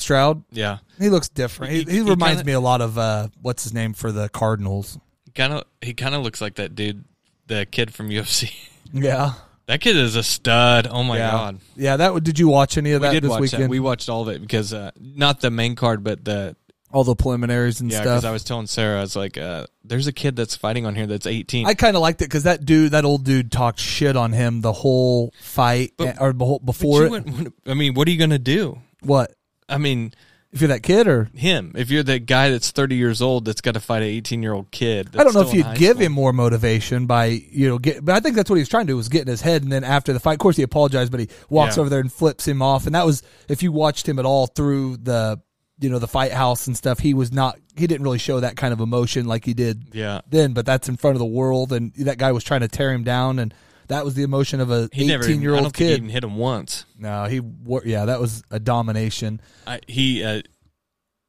[0.00, 1.72] Stroud, Yeah, he looks different.
[1.72, 4.28] He, He- he, reminds kinda- me a lot of uh, what's his name for the
[4.28, 4.98] Cardinals.
[5.34, 5.64] kind of.
[5.80, 7.04] He kind of looks like that dude,
[7.46, 8.52] the kid from UFC.
[8.92, 9.34] Yeah.
[9.66, 10.88] that kid is a stud.
[10.90, 11.30] Oh my yeah.
[11.30, 11.58] god.
[11.76, 11.96] Yeah.
[11.96, 13.62] That did you watch any of We that did this watch weekend?
[13.64, 13.70] that.
[13.70, 16.56] We watched all of it because uh, not the main card, but the
[16.92, 18.00] All the preliminaries and yeah.
[18.00, 18.24] Because.
[18.24, 21.06] I was telling Sarah, I was like, uh, "There's a kid that's fighting on here
[21.06, 24.16] that's 18." I kind of liked it because that dude, that old dude, talked shit
[24.16, 27.52] on him the whole fight But- eh, or the whole, But before it.
[27.64, 28.80] I mean, what are you gonna do?
[29.02, 29.32] What
[29.70, 30.12] I mean,
[30.52, 31.72] if you're that kid or him.
[31.76, 34.52] If you're the guy that's 30 years old that's got to fight an 18 year
[34.52, 36.06] old kid, I don't know if you'd give school.
[36.06, 38.86] him more motivation by you know get, but I think that's what he was trying
[38.86, 40.62] to do was get in his head, and then after the fight, of course he
[40.64, 41.82] apologized, but he walks Yeah.
[41.82, 44.46] over there and flips him off, and that was if you watched him at all
[44.48, 45.40] through the
[45.78, 48.56] you know the fight house and stuff, he was not he didn't really show that
[48.56, 51.72] kind of emotion like he did Yeah, then, but that's in front of the world,
[51.72, 53.54] and that guy was trying to tear him down, and
[53.90, 55.24] that was the emotion of a he never.
[55.24, 55.98] eighteen year I old don't think he kid.
[55.98, 56.86] even hit him once.
[56.98, 59.40] No, he wor- yeah, that was a domination.
[59.66, 60.42] I, he uh,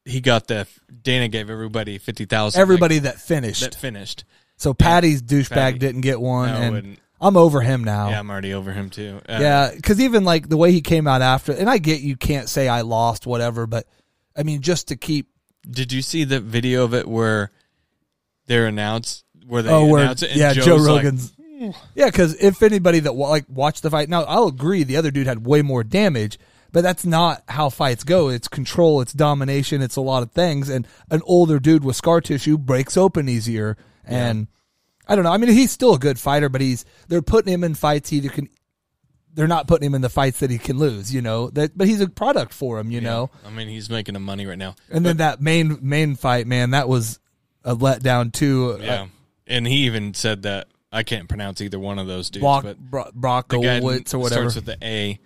[0.04, 0.66] he got the
[1.02, 2.60] Dana gave everybody fifty thousand.
[2.60, 4.24] Everybody that finished, that finished.
[4.56, 5.78] so Paddy's douchebag Paddy.
[5.78, 6.98] didn't get one, No, and wouldn't.
[7.20, 8.10] I'm over him now.
[8.10, 9.20] Yeah, I'm already over him too.
[9.28, 12.16] Uh, Yeah, because even like the way he came out after, and I get you
[12.16, 13.86] can't say I lost, whatever, but
[14.36, 15.28] I mean, just to keep.
[15.68, 17.52] Did you see the video of it where
[18.46, 20.22] they're announced where they oh, where it?
[20.22, 21.32] And yeah, Joe like, Rogan's.
[21.94, 25.26] Yeah, because if anybody that like watched the fight, now I'll agree the other dude
[25.26, 26.38] had way more damage,
[26.72, 28.28] but that's not how fights go.
[28.28, 32.20] It's control, it's domination, it's a lot of things, and an older dude with scar
[32.20, 34.48] tissue breaks open easier, and
[35.06, 35.32] I don't know.
[35.32, 38.20] I mean, he's still a good fighter, but he's they're putting him in fights he
[38.28, 38.48] can.
[39.34, 41.48] They're not putting him in the fights that he can lose, you know.
[41.50, 43.30] That, but he's a product for him, you know.
[43.46, 44.74] I mean, he's making the money right now.
[44.90, 47.18] And then that main main fight, man, that was
[47.64, 48.76] a letdown too.
[48.78, 49.06] Uh, Yeah,
[49.46, 52.78] and he even said that I can't pronounce either one of those dudes, Brock, but
[52.78, 54.50] Bro- Brock the guy Owitz or whatever.
[54.50, 55.18] starts with the A.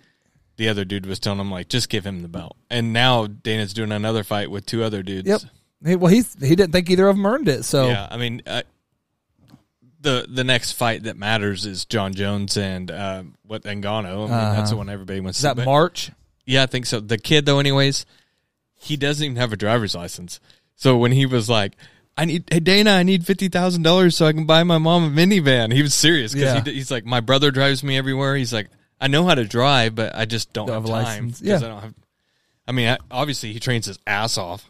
[0.55, 2.55] The other dude was telling him like, just give him the belt.
[2.69, 5.27] And now Dana's doing another fight with two other dudes.
[5.27, 5.41] Yep.
[5.85, 7.63] He, well, he's he didn't think either of them earned it.
[7.63, 8.63] So Yeah, I mean, uh,
[10.01, 14.05] the the next fight that matters is Jon Jones and uh, what Ngannou.
[14.05, 15.37] I mean, that's the one everybody wants.
[15.39, 15.65] is to that see.
[15.65, 16.11] March?
[16.45, 16.99] Yeah, I think so.
[17.01, 18.05] The kid, though, anyways,
[18.73, 20.39] he doesn't even have a driver's license.
[20.75, 21.73] So when he was like,
[22.17, 25.03] "I need, hey Dana, I need fifty thousand dollars so I can buy my mom
[25.05, 26.63] a minivan," he was serious because Yeah.
[26.63, 29.95] he, he's like, "My brother drives me everywhere." He's like, "I know how to drive,
[29.95, 31.39] but I just don't, Don't have, have a time license.
[31.39, 31.57] 'cause Yeah.
[31.57, 31.93] I don't have."
[32.67, 34.69] I mean, I, obviously, he trains his ass off.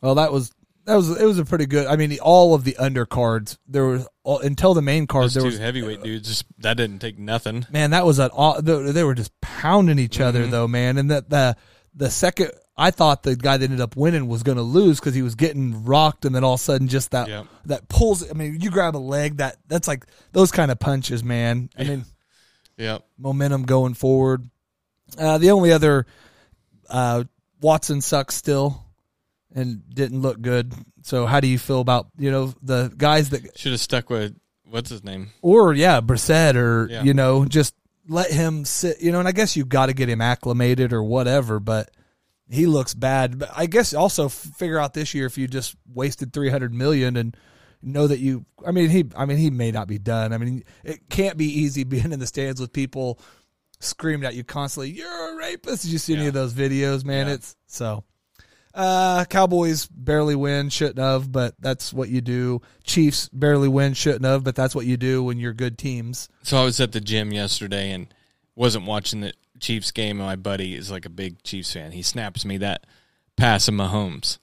[0.00, 0.52] Well, that was
[0.86, 1.86] that was it was a pretty good.
[1.86, 5.42] I mean, all of the undercards there was all, until the main card Those there
[5.42, 7.66] two was heavyweight dudes, just that didn't take nothing.
[7.70, 10.24] man that was an aw- they they were just pounding each Mm-hmm.
[10.24, 10.96] other though, man.
[10.98, 11.56] And that the
[11.94, 15.14] the second I thought the guy that ended up winning was going to lose because
[15.14, 17.46] he was getting rocked, and then all of a sudden just that Yep.
[17.66, 18.28] that pulls.
[18.28, 21.68] I mean, you grab a leg that that's like those kind of punches, man.
[21.78, 22.04] I mean.
[22.78, 23.04] Yep.
[23.18, 24.48] momentum going forward.
[25.18, 26.06] Uh, the only other
[26.88, 27.24] uh,
[27.60, 28.82] Watson sucks still
[29.54, 30.72] and didn't look good.
[31.02, 34.34] So how do you feel about you know the guys that Should have stuck with
[34.64, 35.28] what's his name?
[35.42, 37.02] or yeah Brissett or Yeah.
[37.02, 37.74] you know just
[38.08, 41.02] let him sit you know and I guess you've got to get him acclimated or
[41.02, 41.90] whatever but
[42.50, 46.32] he looks bad but I guess also figure out this year if you just wasted
[46.32, 47.36] 300 million and
[47.82, 50.62] know that you I mean he I mean he may not be done I mean
[50.84, 53.18] it can't be easy being in the stands with people
[53.80, 57.26] screamed at you constantly you're a rapist did you see any of those videos man
[57.26, 57.34] Yeah.
[57.34, 58.04] it's so
[58.74, 62.62] uh, Cowboys barely win, shouldn't have, but that's what you do.
[62.84, 66.30] Chiefs barely win, shouldn't have, but that's what you do when you're good teams.
[66.42, 68.06] So I was at the gym yesterday and
[68.54, 70.20] wasn't watching the Chiefs game.
[70.20, 71.92] And my buddy is like a big Chiefs fan.
[71.92, 72.84] He snaps me that
[73.36, 74.38] pass of Mahomes,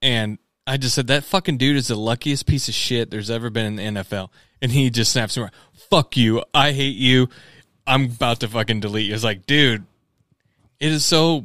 [0.00, 3.50] and I just said that fucking dude is the luckiest piece of shit there's ever
[3.50, 4.28] been in the NFL.
[4.60, 5.46] And he just snaps me,
[5.90, 6.44] "Fuck you!
[6.54, 7.28] I hate you!
[7.84, 9.84] I'm about to fucking delete you." It's like, dude,
[10.78, 11.44] it is so.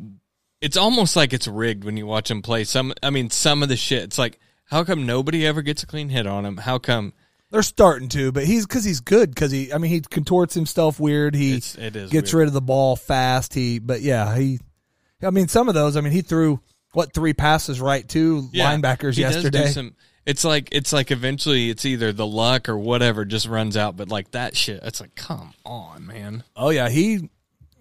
[0.62, 2.64] It's almost like it's rigged when you watch him play.
[2.64, 4.04] Some, I mean, some of the shit.
[4.04, 6.58] It's like How come nobody ever gets a clean hit on him?
[6.58, 7.14] How come
[7.50, 9.72] They're starting to, but he's because he's good because he.
[9.72, 11.34] I mean, he contorts himself weird.
[11.34, 12.42] He it's it is gets weird.
[12.42, 13.54] rid of the ball fast.
[13.54, 14.60] He, but yeah, he.
[15.24, 15.96] I mean, some of those.
[15.96, 16.60] I mean, he threw
[16.94, 19.68] what three passes right to Yeah, linebackers he does do yesterday.
[19.70, 19.96] some-
[20.26, 23.96] it's like it's like eventually it's either the luck or whatever just runs out.
[23.96, 26.44] But like that shit, it's like come on, man.
[26.58, 27.30] oh yeah, he.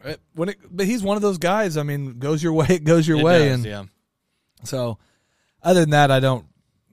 [0.05, 1.77] uh, When it, but he's one of those guys.
[1.77, 3.85] I mean, goes your way, it goes your It way, does, and yeah.
[4.63, 4.99] so.
[5.61, 6.47] Other than that, I don't.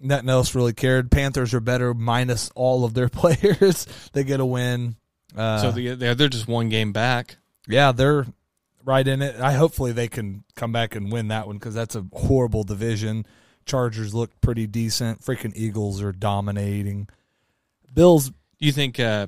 [0.03, 1.09] Nothing else really cared.
[1.09, 3.87] Panthers are better minus all of their players.
[4.13, 4.95] they get a win.
[5.35, 7.37] Uh, so the, they're they're just one game back.
[7.67, 8.25] yeah, they're
[8.85, 9.39] right in it.
[9.39, 13.25] I hopefully they can come back and win that one because that's a horrible division.
[13.65, 15.21] Chargers look pretty decent.
[15.21, 17.07] Freaking Eagles are dominating.
[17.93, 19.27] Bills Do you think uh,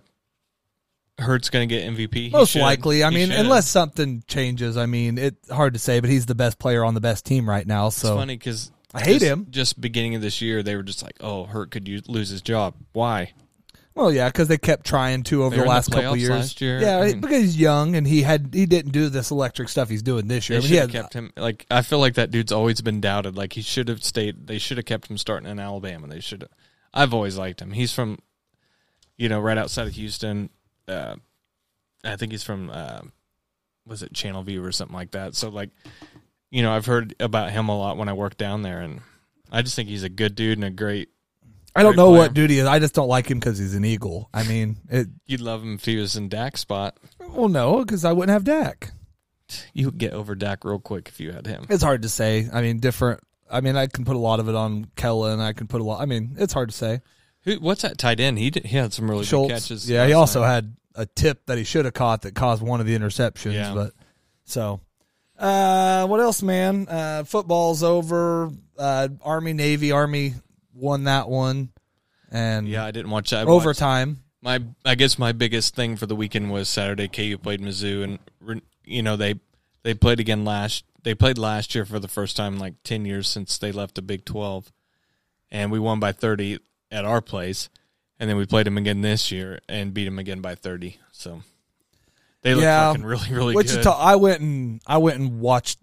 [1.17, 2.31] Hurts going to get MVP?
[2.33, 2.61] Most should.
[2.61, 3.03] likely.
[3.03, 3.39] I mean, should.
[3.39, 4.75] unless something changes.
[4.75, 7.49] I mean, it's hard to say, but he's the best player on the best team
[7.49, 7.87] right now.
[7.87, 9.47] it's So funny because I hate him.
[9.49, 12.41] Just beginning of this year, they were just like, "Oh, Hurts could use, lose his
[12.41, 13.33] job." Why?
[13.93, 16.29] well, yeah, because they kept trying to over They the in the last couple years.
[16.29, 16.81] last year.
[16.81, 19.87] Yeah, I mean- because he's young and he had he didn't do this electric stuff
[19.89, 20.59] he's doing this year.
[20.59, 21.31] They I mean, should he have had- kept him.
[21.37, 23.37] Like I feel like that dude's always been doubted.
[23.37, 24.47] Like he should have stayed.
[24.47, 26.07] They should have kept him starting in Alabama.
[26.07, 26.45] They should.
[26.93, 27.71] I've always liked him.
[27.71, 28.19] He's from,
[29.17, 30.49] you know, right outside of Houston.
[30.87, 31.15] Uh,
[32.03, 32.99] I think he's from, uh,
[33.85, 35.35] was it Channelview or something like that.
[35.35, 35.69] So like,
[36.51, 39.01] you know, I've heard about him a lot when I work down there, and
[39.51, 41.09] I just think he's a good dude and a great.
[41.75, 42.19] I don't great know player.
[42.21, 42.67] what duty is.
[42.67, 44.29] I just don't like him because he's an Eagle.
[44.33, 45.07] I mean, it.
[45.25, 46.97] You'd love him if he was in Dak's spot.
[47.19, 48.91] Well, no, because I wouldn't have Dak.
[49.73, 51.65] You would get over Dak real quick if you had him.
[51.69, 52.47] It's hard to say.
[52.51, 53.19] I mean, different.
[53.51, 55.39] I mean, I can put a lot of it on Kellen.
[55.39, 56.01] I can put a lot.
[56.01, 57.01] I mean, it's hard to say.
[57.43, 57.55] Who?
[57.59, 58.39] What's that tight end?
[58.39, 59.49] He did, he had some really Schultz.
[59.49, 59.89] good catches.
[59.89, 60.47] yeah, he also night.
[60.51, 63.53] had a tip that he should have caught that caused one of the interceptions.
[63.53, 63.73] Yeah.
[63.75, 63.91] But
[64.45, 64.79] so,
[65.39, 66.87] uh, what else, man?
[66.87, 68.51] Uh, football's over.
[68.77, 70.33] Uh, Army Navy Army
[70.73, 71.69] won that one,
[72.31, 73.41] and Yeah, I didn't watch that.
[73.41, 74.19] I watched- overtime.
[74.41, 77.07] My, I guess my biggest thing for the weekend was Saturday.
[77.07, 79.35] KU played Mizzou, and you know they
[79.83, 80.83] they played again last.
[81.01, 83.95] They played last year for the first time in like ten years since they left
[83.95, 84.71] the Big Twelve,
[85.49, 86.59] and we won by thirty
[86.91, 87.69] at our place,
[88.19, 90.99] and then we played them again this year and beat them again by thirty.
[91.11, 91.41] So
[92.45, 92.87] they look Yeah.
[92.91, 93.81] fucking really really Wichita.
[93.83, 93.87] good.
[93.99, 95.79] I went and I went and watched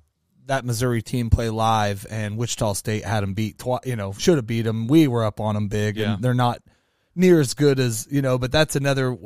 [0.47, 3.59] that Missouri team play live, and Wichita State had them beat.
[3.59, 4.87] Twi- you know, should have beat them.
[4.89, 6.15] We were up on them big, Yeah.
[6.15, 6.63] and they're not
[7.15, 8.39] near as good as you know.
[8.39, 9.17] But that's another.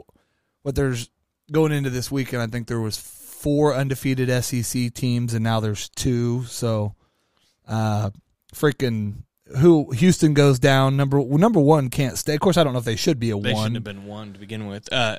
[0.63, 1.09] What there's
[1.53, 2.43] going into this weekend.
[2.43, 6.45] I think there was four undefeated SEC teams, and now there's two.
[6.47, 6.95] So,
[7.69, 8.11] uh,
[8.55, 9.23] freaking.
[9.59, 12.35] Who Houston goes down number number one can't stay.
[12.35, 13.43] Of course, I don't know if they should be a They one.
[13.45, 14.93] They shouldn't have been one to begin with.
[14.93, 15.19] Uh,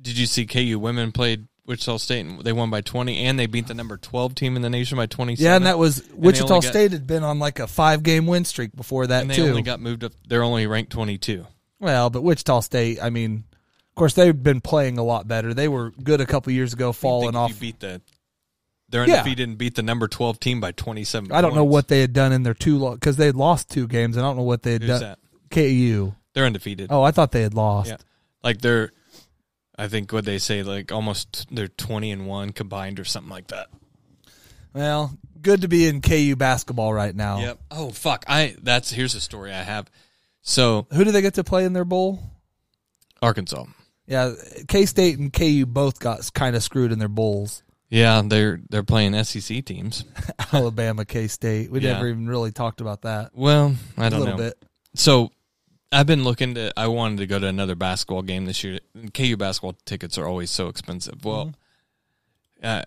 [0.00, 3.46] did you see KU women played Wichita State and they won by twenty, and they
[3.46, 5.34] beat the number twelve team in the nation by twenty.
[5.34, 8.26] Yeah, and that was Wichita only got- State had been on like a five game
[8.26, 9.46] win streak before that and they too.
[9.48, 10.12] only got moved up.
[10.26, 11.46] They're only ranked twenty two.
[11.78, 15.54] well, but Wichita State, I mean, of course they've been playing a lot better.
[15.54, 17.58] They were good a couple years ago, falling off.
[17.60, 18.00] beat the.
[18.88, 19.18] They're Yeah.
[19.20, 21.30] undefeated and beat the number twelve team by twenty seven.
[21.32, 23.86] I don't know what they had done in their two because they had lost two
[23.86, 24.16] games.
[24.16, 25.00] and I don't know what they had Who's done.
[25.00, 25.18] that?
[25.50, 26.14] KU.
[26.34, 26.88] They're undefeated.
[26.90, 27.90] Oh, I thought they had lost.
[27.90, 27.96] Yeah.
[28.42, 28.90] Like they're,
[29.82, 33.48] I think what they say like almost they're twenty and one combined or something like
[33.48, 33.66] that.
[34.72, 37.40] Well, good to be in KU basketball right now.
[37.40, 37.58] Yep.
[37.70, 38.24] Oh fuck!
[38.28, 39.90] I that's here's a story I have.
[40.42, 42.20] So Who do they get to play in their bowl?
[43.20, 43.64] Arkansas.
[44.06, 44.32] Yeah,
[44.68, 47.62] K State and KU both got kind of screwed in their bowls.
[47.88, 50.04] Yeah, they're they're playing SEC teams.
[50.52, 51.70] Alabama, K State.
[51.70, 51.94] We Yeah.
[51.94, 53.30] never even really talked about that.
[53.34, 54.44] Well, I don't A little know.
[54.44, 54.64] bit.
[54.94, 55.30] So
[55.92, 56.72] I've been looking to.
[56.76, 58.80] I wanted to go to another basketball game this year.
[59.12, 61.24] KU basketball tickets are always so expensive.
[61.24, 61.54] Well,
[62.62, 62.82] uh,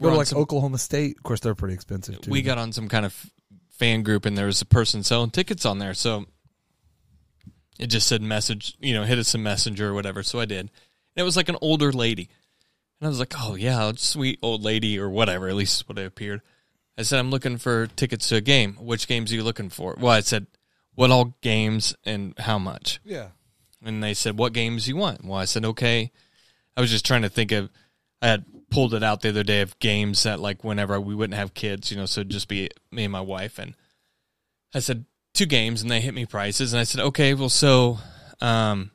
[0.00, 1.16] Go like some- Oklahoma State.
[1.16, 2.30] Of course, they're pretty expensive too.
[2.30, 3.30] we got on some kind of
[3.70, 5.94] fan group, and there was a person selling tickets on there.
[5.94, 6.26] So
[7.78, 10.22] it just said message, you know, hit us a messenger or whatever.
[10.24, 10.60] So I did.
[10.60, 10.70] And
[11.16, 12.28] it was like an older lady,
[13.00, 15.48] and I was like, oh yeah, sweet old lady or whatever.
[15.48, 16.42] At least what it appeared.
[16.96, 18.74] I said, I'm looking for tickets to a game.
[18.74, 19.94] Which games are you looking for?
[20.00, 20.48] Well, I said,
[20.98, 22.98] what all games and how much?
[23.04, 23.28] yeah.
[23.84, 25.24] And they said, What games do you want?
[25.24, 26.10] Well, I said, Okay.
[26.76, 27.70] I was just trying to think of,
[28.20, 31.38] I had pulled it out the other day of games that, like, whenever we wouldn't
[31.38, 33.60] have kids, you know, so it'd just be me and my wife.
[33.60, 33.76] And
[34.74, 36.72] I said, Two games, and they hit me prices.
[36.72, 37.98] And I said, Okay, well, so,
[38.40, 38.90] um,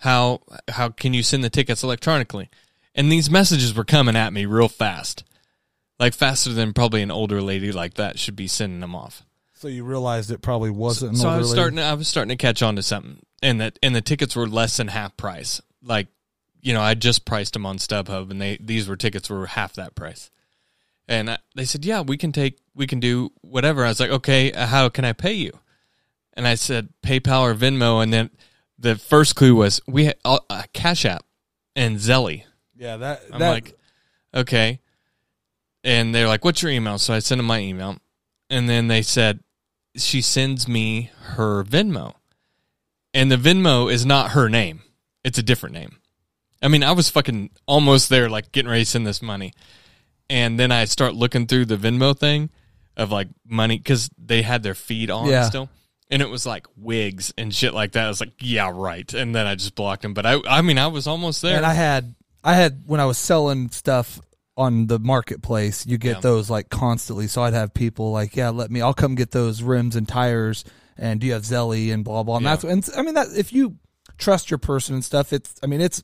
[0.00, 2.50] how how can you send the tickets electronically?
[2.94, 5.24] And these messages were coming at me real fast,
[5.98, 9.24] like faster than probably an older lady like that should be sending them off.
[9.60, 11.12] So you realized it probably wasn't.
[11.12, 11.76] an So I was starting.
[11.76, 14.48] To, I was starting to catch on to something, and that and the tickets were
[14.48, 15.60] less than half price.
[15.82, 16.08] Like,
[16.60, 19.74] you know, I just priced them on StubHub, and they these were tickets were half
[19.74, 20.30] that price.
[21.06, 24.10] And I, they said, "Yeah, we can take, we can do whatever." I was like,
[24.10, 25.52] "Okay, uh, how can I pay you?"
[26.34, 28.30] and I said PayPal or Venmo, and then
[28.78, 31.24] the first clue was we had uh, uh, Cash App
[31.76, 32.44] and Zelle.
[32.74, 33.78] Yeah, that I'm that, like,
[34.34, 34.80] okay.
[35.84, 36.98] And they're like, what's your email?
[36.98, 37.98] So I sent them my email.
[38.48, 39.40] And then they said,
[39.96, 42.14] she sends me her Venmo.
[43.12, 44.82] And the Venmo is not her name,
[45.24, 45.96] it's a different name.
[46.62, 49.52] I mean, I was fucking almost there, like getting ready to send this money.
[50.28, 52.50] And then I start looking through the Venmo thing
[52.96, 55.44] of like money because they had their feed on Yeah.
[55.44, 55.68] still.
[56.10, 58.04] And it was like wigs and shit like that.
[58.04, 59.12] I was like, yeah, right.
[59.14, 60.12] And then I just blocked him.
[60.12, 61.56] But I, I mean, I was almost there.
[61.56, 62.14] and I had
[62.44, 64.20] I had when I was selling stuff
[64.60, 66.20] on the marketplace, you get Yeah.
[66.20, 67.26] those like constantly.
[67.26, 70.64] So I'd have people like, yeah, let me, I'll come get those rims and tires,
[70.98, 72.36] and do you have Zelle and blah blah.
[72.36, 72.56] And Yeah.
[72.56, 73.76] that's and I mean that if you
[74.18, 76.02] trust your person and stuff, it's I mean it's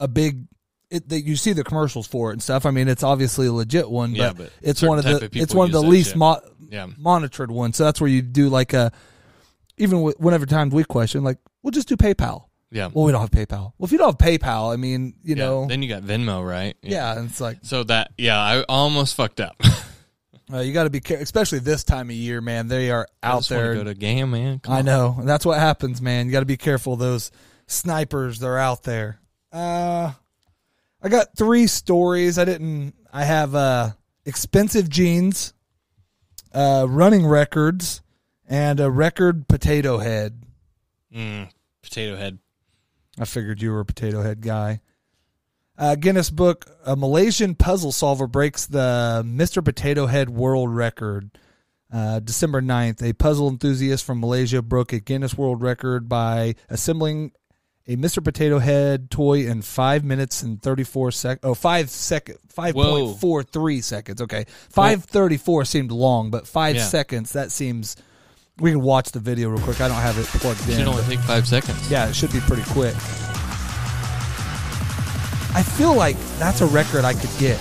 [0.00, 0.46] a big.
[0.90, 2.66] It, that you see the commercials for it and stuff.
[2.66, 5.20] I mean, it's obviously a legit one, Yeah, but, but it's one of the of
[5.30, 6.88] people it's one of the least mo- yeah.
[6.98, 7.76] monitored ones.
[7.76, 8.90] So that's where you do like a
[9.78, 12.46] even w- whenever times we question, like we'll just do PayPal.
[12.72, 12.88] Yeah.
[12.92, 13.72] Well, we don't have PayPal.
[13.78, 16.46] Well, if you don't have PayPal, I mean, you Yeah, know, Then you got Venmo,
[16.46, 16.76] right?
[16.82, 19.56] yeah, and it's like So that, yeah, I almost fucked up.
[20.52, 22.68] uh, you got to be careful, especially this time of year, man.
[22.68, 23.74] They are out just there.
[23.74, 24.60] Go to game, man.
[24.60, 24.84] Come I on.
[24.84, 26.26] know and that's what happens, man.
[26.26, 26.96] You got to be careful.
[26.96, 27.30] Those
[27.66, 29.18] snipers, they're out there.
[29.52, 30.12] Uh,
[31.02, 32.38] I got three stories.
[32.38, 32.94] I didn't.
[33.12, 33.90] I have uh
[34.24, 35.54] expensive jeans,
[36.54, 38.00] uh, running records,
[38.48, 40.42] and a record potato head.
[41.12, 41.48] Mm,
[41.82, 42.38] potato head.
[43.20, 44.80] I figured you were a potato head guy.
[45.78, 49.64] Uh, Guinness Book: A Malaysian puzzle solver breaks the Mr.
[49.64, 51.30] Potato Head world record.
[51.92, 57.32] Uh, December 9th, a puzzle enthusiast from Malaysia broke a Guinness World Record by assembling
[57.88, 58.22] a Mr.
[58.22, 61.40] Potato Head toy in five minutes and 34 sec.
[61.42, 64.22] Oh, five second, 5.43 seconds.
[64.22, 64.44] Okay.
[64.70, 66.86] 534 seemed long, but five Yeah.
[66.86, 67.96] seconds, that seems.
[68.58, 69.80] We can watch the video real quick.
[69.80, 70.76] I don't have it plugged in.
[70.76, 71.90] Should only take five seconds.
[71.90, 72.94] yeah, it should be pretty quick.
[75.52, 77.58] I feel like that's a record I could get.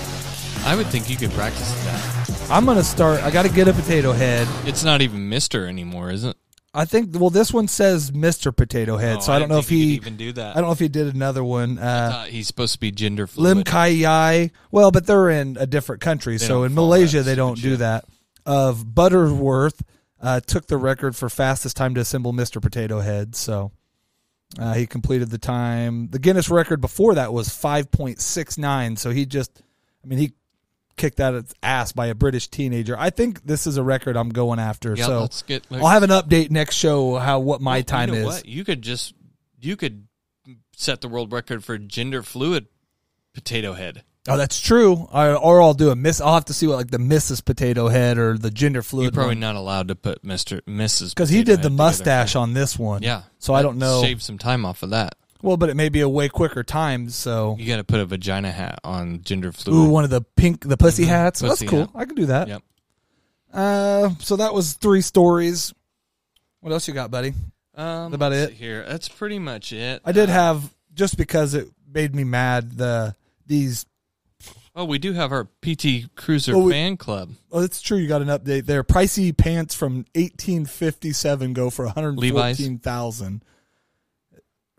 [0.65, 2.49] I would think you could practice that.
[2.51, 3.21] I'm gonna start.
[3.23, 4.47] I got to get a potato head.
[4.67, 6.35] It's not even Mister anymore, is it?
[6.73, 7.17] I think.
[7.19, 8.55] Well, this one says Mr.
[8.55, 9.95] Potato Head, Oh, so I, don't know if he.
[9.95, 10.55] even do that.
[10.55, 11.79] I don't know if he did another one.
[11.79, 13.65] I Uh, thought he's supposed to be gender Lim fluid.
[13.65, 14.51] Kai Yai.
[14.69, 18.05] Well, but they're in a different country, They so in Malaysia they don't do that.
[18.45, 19.81] Of Butterworth
[20.21, 22.61] uh, took the record for fastest time to assemble Mr.
[22.61, 23.35] Potato Head.
[23.35, 23.71] So
[24.57, 26.09] uh, he completed the time.
[26.09, 28.95] The Guinness record before that was five point six nine.
[28.95, 29.61] So he just,
[30.03, 30.33] I mean, he
[30.97, 32.97] kicked that its ass by a British teenager.
[32.99, 34.95] I think this is a record I'm going after.
[34.95, 35.65] yeah, so let's get.
[35.71, 38.25] I'll have an update next show how what my Well, time you know is.
[38.25, 38.45] What?
[38.45, 39.13] You could just
[39.61, 40.07] you could
[40.75, 42.67] set the world record for gender fluid
[43.33, 44.03] potato head.
[44.29, 45.07] Oh, that's true.
[45.11, 46.21] I, or I'll do a miss.
[46.21, 47.43] I'll have to see what like the Mrs.
[47.43, 49.05] Potato Head or the gender fluid.
[49.05, 49.39] You're probably one.
[49.39, 51.09] not allowed to put Mister Mrs.
[51.15, 52.41] because he Potato did the Head mustache together.
[52.43, 53.01] on this one.
[53.03, 54.01] Yeah, So I that don't know.
[54.01, 55.15] Save some time off of that.
[55.41, 57.09] Well, but it may be a way quicker time.
[57.09, 59.77] So You got to put a vagina hat on gender fluid.
[59.87, 61.07] ooh, one of the pink the pussy Mhm.
[61.07, 61.41] hats.
[61.41, 61.79] Pussy that's cool.
[61.81, 61.89] hat.
[61.95, 62.47] I can do that.
[62.49, 62.63] Yep.
[63.53, 65.73] Uh, so that was three stories.
[66.61, 67.33] What else you got, buddy?
[67.75, 68.57] Um, about let's it.
[68.57, 70.01] see Here, that's pretty much it.
[70.03, 72.77] I did Uh, have just because it made me mad.
[72.77, 73.15] The
[73.47, 73.85] these.
[74.79, 77.31] Oh, we do have our PT Cruiser Oh, we- fan club.
[77.51, 77.97] Oh, it's true.
[77.97, 78.81] You got an update there.
[78.81, 83.43] Pricey pants from 1857 go for 114,000.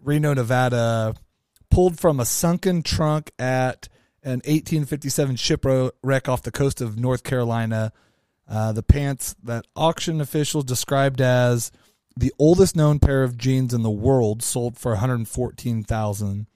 [0.02, 1.14] Reno, Nevada,
[1.70, 3.90] pulled from a sunken trunk at
[4.22, 7.92] an 1857 shipwreck off the coast of North Carolina.
[8.48, 11.70] Uh, the pants that auction officials described as
[12.16, 16.46] the oldest known pair of jeans in the world sold for 114,000.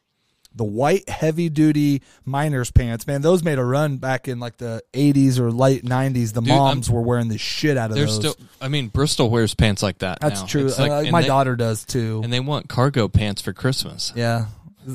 [0.57, 4.83] The white heavy duty miners pants, man, those made a run back in like the
[4.93, 6.33] 80s or late 90s.
[6.33, 8.15] The Dude, I'm- moms were wearing the shit out of those.
[8.15, 8.37] still.
[8.61, 10.19] I mean, Bristol wears pants like that.
[10.21, 10.47] That's now.
[10.47, 10.69] true.
[10.79, 12.21] Like- Uh, my they- daughter does too.
[12.23, 14.13] and they want cargo pants for Christmas.
[14.15, 14.47] Yeah,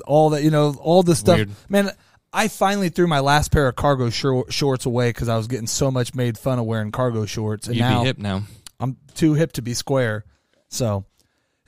[0.08, 1.36] all that you know, all the stuff.
[1.38, 1.50] Weird.
[1.68, 1.92] Man,
[2.32, 5.68] I finally threw my last pair of cargo shor- shorts away because I was getting
[5.68, 8.44] so much made fun of wearing cargo shorts, and You'd now be hip now.
[8.80, 10.24] I'm too hip to be square.
[10.70, 11.04] So,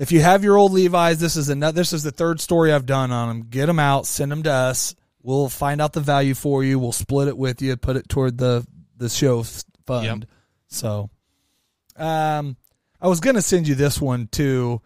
[0.02, 1.76] if you have your old Levi's, this is another.
[1.76, 3.48] This is the third story I've done on them.
[3.52, 4.96] Get them out, send them to us.
[5.22, 6.80] We'll find out the value for you.
[6.80, 8.66] We'll split it with you, put it toward the
[8.98, 9.44] the show
[9.86, 10.22] fund.
[10.22, 10.30] Yep.
[10.70, 11.12] So,
[11.98, 12.58] um,
[13.00, 14.82] I was gonna send you this one too,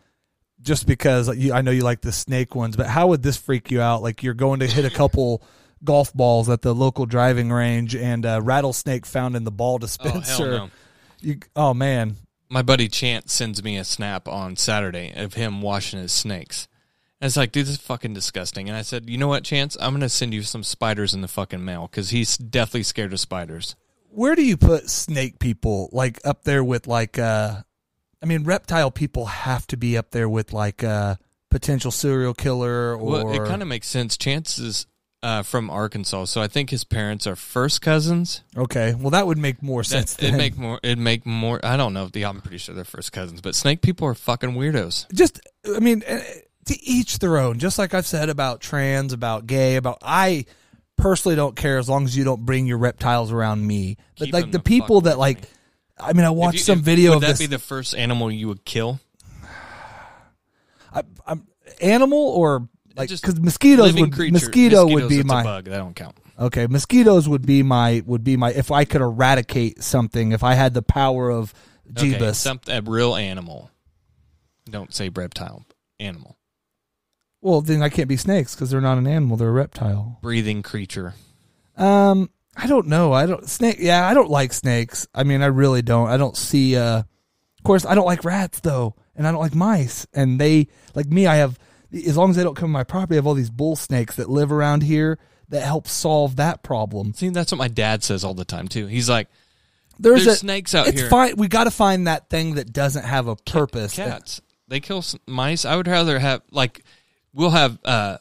[0.61, 2.75] just because you, I know you like the snake ones.
[2.75, 4.01] But how would this freak you out?
[4.01, 5.41] Like you're going to hit a couple
[5.85, 9.79] golf balls at the local driving range, and a rattlesnake found in the ball Oh
[9.79, 10.57] dispenser.
[10.57, 10.69] hell no!
[11.21, 12.17] You, oh man,
[12.49, 16.67] My buddy Chant sends me a snap on Saturday of him washing his snakes.
[17.19, 18.67] And it's like, dude, this is fucking disgusting.
[18.69, 19.77] And I said, you know what, Chance?
[19.79, 23.19] I'm gonna send you some spiders in the fucking mail because he's deathly scared of
[23.19, 23.75] spiders.
[24.09, 25.89] where do you put snake people?
[25.91, 27.61] Like up there with like uh
[28.21, 31.19] I mean, reptile people have to be up there with like a
[31.51, 32.97] potential serial killer or.
[32.97, 34.17] Well, it kind of makes sense.
[34.17, 34.87] Chances
[35.25, 38.43] uh, from Arkansas, so I think his parents are first cousins.
[38.55, 40.13] okay, well, that would make more sense.
[40.13, 40.37] That, it then.
[40.37, 40.79] make more.
[40.83, 41.59] It make more.
[41.63, 42.07] I don't know.
[42.07, 45.11] The I'm pretty sure they're first cousins, but snake people are fucking weirdos.
[45.13, 45.39] just
[45.75, 46.21] i mean eh,
[46.65, 50.45] to each their own just like i've said about trans about gay about i
[50.95, 54.33] personally don't care as long as you don't bring your reptiles around me but Keep
[54.33, 55.49] like the the people that like from
[56.09, 57.95] i mean i watched you- some if- video Would of that this be the first
[57.95, 58.99] animal you would kill?
[60.93, 61.47] I, I'm,
[61.81, 64.33] animal or like because mosquitoes would creature.
[64.33, 65.65] mosquito would be my bug.
[65.65, 66.17] That don't count.
[66.39, 70.53] okay mosquitoes would be my would be my if i could eradicate something if i
[70.53, 71.53] had the power of
[71.97, 73.69] Okay, jeebus some, a real animal.
[74.69, 75.65] Don't say reptile.
[75.99, 76.37] Animal.
[77.41, 80.63] well then i can't be snakes because they're not an animal they're a reptile Breathing
[80.63, 81.13] creature.
[81.77, 83.11] Um, I don't know.
[83.11, 83.77] I don't snake.
[83.79, 85.07] Yeah, I don't like snakes.
[85.13, 86.07] I mean, I really don't.
[86.07, 86.77] I don't see.
[86.77, 90.07] Uh, of course, I don't like rats though, and I don't like mice.
[90.13, 91.27] And they like me.
[91.27, 91.59] I have
[91.95, 93.15] as long as they don't come on my property.
[93.15, 95.17] I have all these bull snakes that live around here
[95.49, 97.13] that help solve that problem.
[97.13, 98.87] See, that's what my dad says all the time too.
[98.87, 99.27] He's like,
[99.99, 101.09] There's, There's a, snakes out it's here.
[101.09, 101.35] fine.
[101.37, 103.95] We got to find that thing that doesn't have a purpose.
[103.95, 104.41] cats.
[104.67, 105.63] They kill mice.
[105.65, 106.83] I would rather have like
[107.33, 108.17] we'll have uh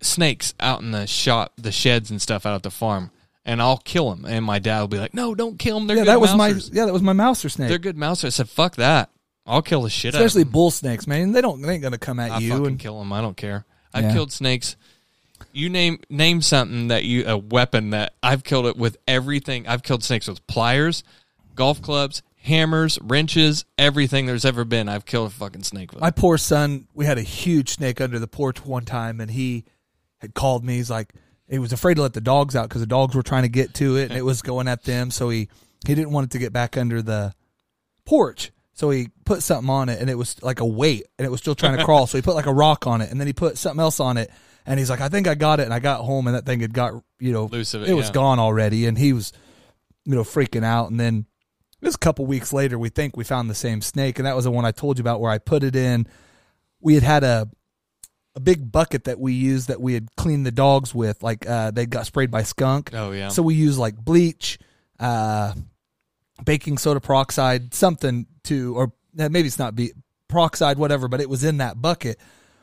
[0.00, 3.10] snakes out in the shop, the sheds and stuff out at the farm,
[3.44, 4.24] and I'll kill them.
[4.24, 5.86] And my dad will be like, "No, don't kill them.
[5.86, 6.70] They're yeah, good that was mousers.
[6.72, 7.68] my yeah, that was my mouser snake.
[7.68, 9.10] They're good mousers." I said, "Fuck that.
[9.46, 11.32] I'll kill the shit Especially out of bull snakes, man.
[11.32, 11.60] They don't.
[11.62, 12.30] They ain't gonna come at.
[12.30, 12.50] I you.
[12.50, 13.12] fucking And kill them.
[13.12, 13.64] I don't care.
[13.92, 14.12] I've Yeah.
[14.12, 14.76] killed snakes."
[15.52, 19.66] You name name something that you a weapon that I've killed it with everything.
[19.66, 21.02] I've killed snakes with pliers,
[21.56, 24.88] golf clubs, hammers, wrenches, everything there's ever been.
[24.88, 26.00] I've killed a fucking snake with.
[26.00, 29.64] My poor son, we had a huge snake under the porch one time, and he
[30.18, 30.76] had called me.
[30.76, 31.12] He's like,
[31.50, 33.74] he was afraid to let the dogs out because the dogs were trying to get
[33.74, 35.10] to it, and it was going at them.
[35.10, 35.48] So he
[35.86, 37.34] he didn't want it to get back under the
[38.06, 38.52] porch.
[38.74, 41.40] So he put something on it, and it was like a weight, and it was
[41.40, 42.06] still trying to crawl.
[42.06, 44.16] So he put like a rock on it, and then he put something else on
[44.16, 44.30] it,
[44.64, 45.64] and he's like, I think I got it.
[45.64, 47.94] And I got home, and that thing had got you know Loose of it, it
[47.94, 48.12] was yeah.
[48.14, 49.32] gone already, and he was
[50.04, 50.90] you know freaking out.
[50.90, 51.26] And then
[51.82, 54.44] was a couple weeks later, we think we found the same snake, and that was
[54.44, 56.06] the one I told you about where I put it in.
[56.80, 57.48] We had had a
[58.34, 61.70] a big bucket that we used that we had cleaned the dogs with, like uh,
[61.70, 62.90] they got sprayed by skunk.
[62.94, 63.28] oh yeah.
[63.28, 64.58] So we used like bleach,
[64.98, 65.52] uh,
[66.44, 69.92] baking soda peroxide, something to, or uh, maybe it's not be
[70.28, 72.18] peroxide, whatever, but it was in that bucket.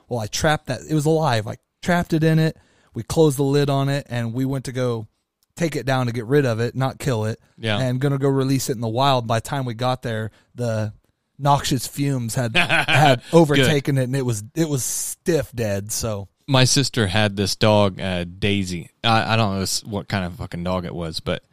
[0.07, 0.81] Well, I trapped that.
[0.89, 1.47] It was alive.
[1.47, 2.57] I trapped it in it.
[2.93, 5.07] We closed the lid on it, and we went to go
[5.55, 7.39] take it down to get rid of it, not kill it.
[7.57, 7.77] Yeah.
[7.77, 9.27] And gonna go release it in the wild.
[9.27, 10.93] By the time we got there, the
[11.37, 15.91] noxious fumes had had overtaken it, and it was it was stiff dead.
[15.91, 18.89] So my sister had this dog, uh, Daisy.
[19.03, 21.43] I, I don't know what kind of fucking dog it was, but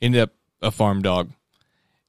[0.00, 0.30] ended up
[0.62, 1.30] a farm dog.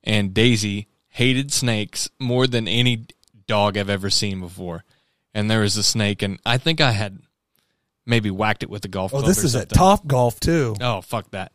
[0.08, 3.06] And Daisy hated snakes more than any
[3.46, 4.86] dog I've ever seen before.
[5.34, 7.20] And there was a snake, and I think I had
[8.06, 9.28] maybe whacked it with a golf oh, club.
[9.28, 9.78] this is at something.
[9.78, 10.76] Top Golf too.
[10.80, 11.52] Oh, fuck that.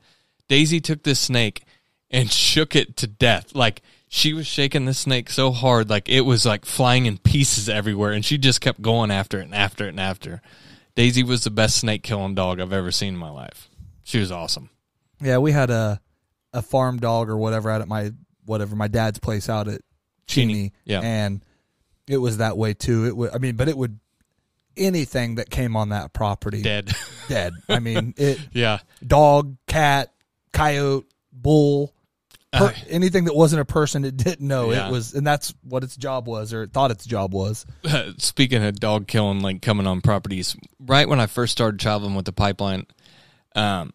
[0.48, 1.64] Daisy took this snake
[2.10, 3.54] and shook it to death.
[3.54, 7.70] Like she was shaking the snake so hard, like it was like flying in pieces
[7.70, 10.42] everywhere, and she just kept going after it and after it and after.
[10.94, 13.70] Daisy was the best snake killing dog I've ever seen in my life.
[14.04, 14.68] She was awesome.
[15.22, 16.02] Yeah, we had a
[16.52, 18.12] a farm dog or whatever out at my
[18.44, 19.80] whatever my dad's place out at
[20.26, 21.00] Cheney, yeah.
[21.00, 21.44] and
[22.08, 23.06] it was that way too.
[23.06, 23.98] It would, I mean, but it would
[24.76, 26.90] anything that came on that property Dead.
[27.28, 27.52] dead.
[27.68, 28.78] I mean, it yeah.
[29.06, 30.12] dog, cat,
[30.52, 31.92] coyote, bull,
[32.52, 34.88] per, Uh, anything that wasn't a person it didn't know Yeah.
[34.88, 37.66] it was, and that's what its job was or it thought its job was.
[38.18, 42.24] speaking of dog killing, like coming on properties, right when I first started traveling with
[42.24, 42.86] the pipeline,
[43.54, 43.92] um,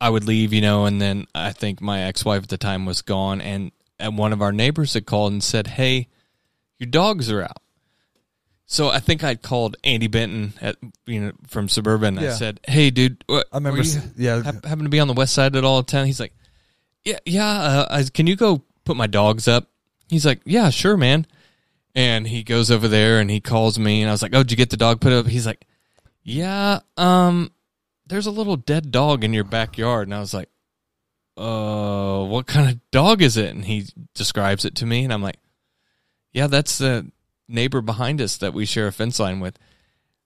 [0.00, 2.86] I would leave, you know, and then I think my ex wife at the time
[2.86, 6.08] was gone, and, and one of our neighbors had called and said, "Hey,
[6.78, 7.62] your dogs are out."
[8.70, 10.76] So I think I'd called Andy Benton at
[11.06, 12.18] you know from suburban.
[12.18, 15.08] And I said, "Hey, dude, what, I remember, you yeah, hap- happen to be on
[15.08, 16.34] the west side at all of town?" He's like,
[17.02, 17.48] "Yeah, yeah.
[17.48, 19.68] Uh, I, can you go put my dogs up?"
[20.08, 21.26] He's like, "Yeah, sure, man."
[21.94, 24.50] And he goes over there and he calls me and I was like, "Oh, did
[24.50, 25.66] you get the dog put up?" He's like,
[26.22, 27.50] "Yeah, um,
[28.08, 30.48] there's a little dead dog in your backyard." And I was like,
[31.36, 35.22] "Uh, what kind of dog is it?" And he describes it to me and I'm
[35.22, 35.38] like,
[36.32, 37.10] "Yeah, that's the
[37.48, 39.58] neighbor behind us that we share a fence line with."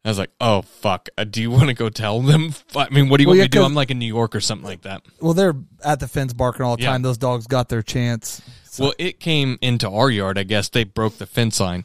[0.04, 1.08] I was like, "Oh fuck!
[1.16, 2.54] Uh, do you want to go tell them?
[2.76, 3.62] I mean, what do you Well, want yeah, me to do?
[3.62, 5.54] I'm like in New York or something like that." well, they're
[5.84, 6.90] at the fence barking all the Yeah.
[6.90, 7.02] time.
[7.02, 8.42] Those dogs got their chance.
[8.64, 10.38] So- Well, it came into our yard.
[10.38, 11.84] I guess they broke the fence line.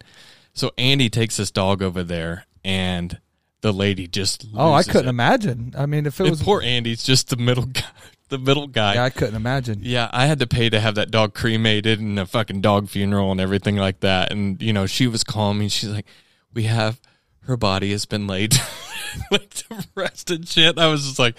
[0.54, 3.20] So Andy takes this dog over there, and
[3.62, 5.10] the lady just oh, I couldn't it.
[5.10, 5.74] imagine.
[5.78, 7.82] I mean, if it And was poor Andy's just the middle guy,
[8.30, 8.96] the middle guy.
[8.96, 9.80] Yeah, I couldn't imagine.
[9.82, 13.32] Yeah, I had to pay to have that dog cremated and a fucking dog funeral
[13.32, 14.32] and everything like that.
[14.32, 15.70] And you know, she was calling me.
[15.70, 16.06] She's like,
[16.54, 17.00] "We have
[17.42, 18.54] her body has been laid
[19.32, 21.36] like to rest and shit." I was just like,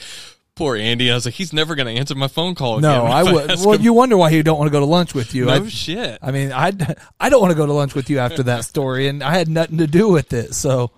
[0.57, 3.51] "Poor Andy." I was like, "He's never gonna answer my phone call." No, I would.
[3.51, 5.45] ask Well, him." you wonder why he don't want to go to lunch with you.
[5.45, 6.19] no I, shit.
[6.21, 6.73] I mean, I
[7.21, 9.49] I don't want to go to lunch with you after that story, and I had
[9.49, 10.55] nothing to do with it.
[10.55, 10.91] So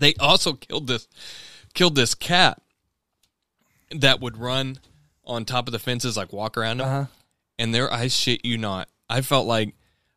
[0.00, 1.06] They also killed this
[1.74, 2.60] killed this cat
[3.90, 4.80] that would run
[5.24, 6.88] on top of the fences, like walk around them.
[6.88, 7.06] Uh-huh.
[7.58, 9.74] And there, I shit you not, I felt like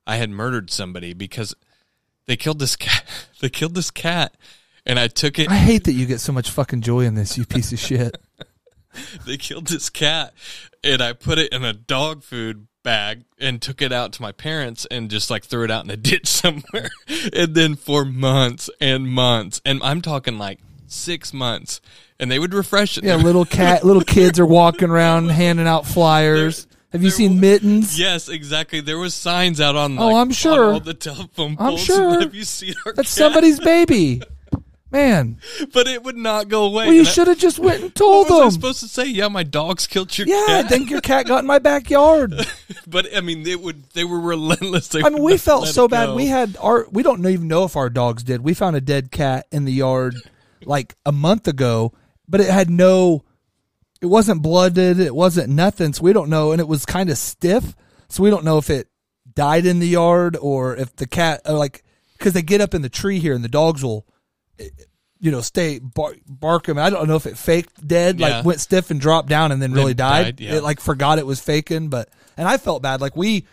[0.08, 1.54] I had murdered somebody because
[2.26, 3.04] they killed this cat.
[3.42, 4.38] They killed this cat,
[4.86, 5.52] and I took it.
[5.52, 8.16] I hate that you get so much fucking joy in this, you piece of shit.
[9.26, 10.34] They killed this cat,
[10.84, 14.32] and I put it in a dog food bag and took it out to my
[14.32, 16.90] parents and just like threw it out in a ditch somewhere.
[17.34, 21.82] and then for months and months, and I'm talking like six months,
[22.20, 23.04] and they would refresh it.
[23.04, 26.68] Yeah, little cat, little kids are walking around handing out flyers.
[26.92, 27.98] Have you there seen mittens?
[28.00, 28.80] Yes, exactly.
[28.80, 29.98] There was signs out on.
[29.98, 30.74] Oh, I'm sure.
[30.74, 31.80] all the telephone I'm poles.
[31.86, 32.20] sure.
[32.20, 33.18] Have you seen our That's cat?
[33.18, 34.22] somebody's baby.
[34.94, 35.38] Man,
[35.74, 36.86] But it would not go away.
[36.86, 38.52] well, you should have just went and What told was I them.
[38.52, 39.06] supposed to say?
[39.08, 40.46] Yeah, my dogs killed your cat.
[40.48, 42.36] Yeah, I think your cat got in my backyard.
[42.86, 43.90] but I mean, they would.
[43.94, 44.90] They were relentless.
[44.90, 46.06] They I mean, we felt so bad.
[46.08, 46.16] go.
[46.16, 46.86] We had our.
[46.92, 48.42] We don't even know if our dogs did.
[48.42, 50.16] We found a dead cat in the yard
[50.64, 51.92] like a month ago,
[52.28, 53.24] but it had no.
[54.00, 55.00] It wasn't blooded.
[55.00, 55.94] It wasn't nothing.
[55.94, 57.76] So we don't know, and it was kind of stiff.
[58.10, 58.90] So we don't know if it
[59.34, 61.84] died in the yard or if the cat or like
[62.20, 64.06] because they get up in the tree here and the dogs will.
[65.20, 66.78] You know, stay bark, him.
[66.78, 68.28] I don't know if it faked dead, Yeah.
[68.38, 70.24] like went stiff and dropped down and then really Then died.
[70.24, 70.56] died, yeah.
[70.56, 73.00] It like forgot it was faking, but and I felt bad.
[73.00, 73.46] Like we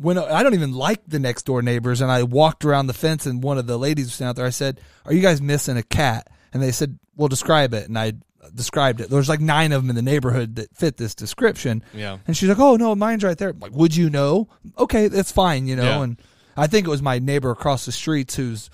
[0.00, 3.26] when I don't even like the next door neighbors, and I walked around the fence,
[3.26, 4.46] and one of the ladies was standing out there.
[4.46, 7.98] I said, "Are you guys missing a cat?" And they said, "Well, describe it." And
[7.98, 8.14] I
[8.54, 9.08] described it.
[9.10, 11.84] There's like nine of them in the neighborhood that fit this description.
[11.92, 12.18] Yeah.
[12.26, 14.48] And she's like, "Oh no, mine's right there." I'm like, would you know?
[14.78, 15.82] Okay, that's fine, you know.
[15.84, 16.02] Yeah.
[16.02, 16.20] And
[16.56, 18.70] I think it was my neighbor across the streets who's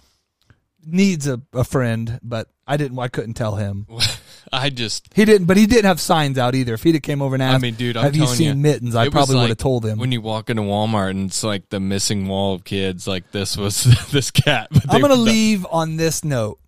[0.85, 2.99] needs a, a friend, but I didn't.
[2.99, 3.87] I couldn't tell him.
[4.53, 5.09] I just.
[5.15, 6.75] He didn't, but he didn't have signs out either.
[6.75, 8.55] If he'd have came over and asked, I mean, dude, I'm have you seen you,
[8.55, 8.95] mittens?
[8.95, 9.99] I probably would have told him.
[9.99, 13.57] When you walk into Walmart and it's like the missing wall of kids, like this
[13.57, 14.69] was this cat.
[14.71, 16.59] But I'm going to were- leave on this note.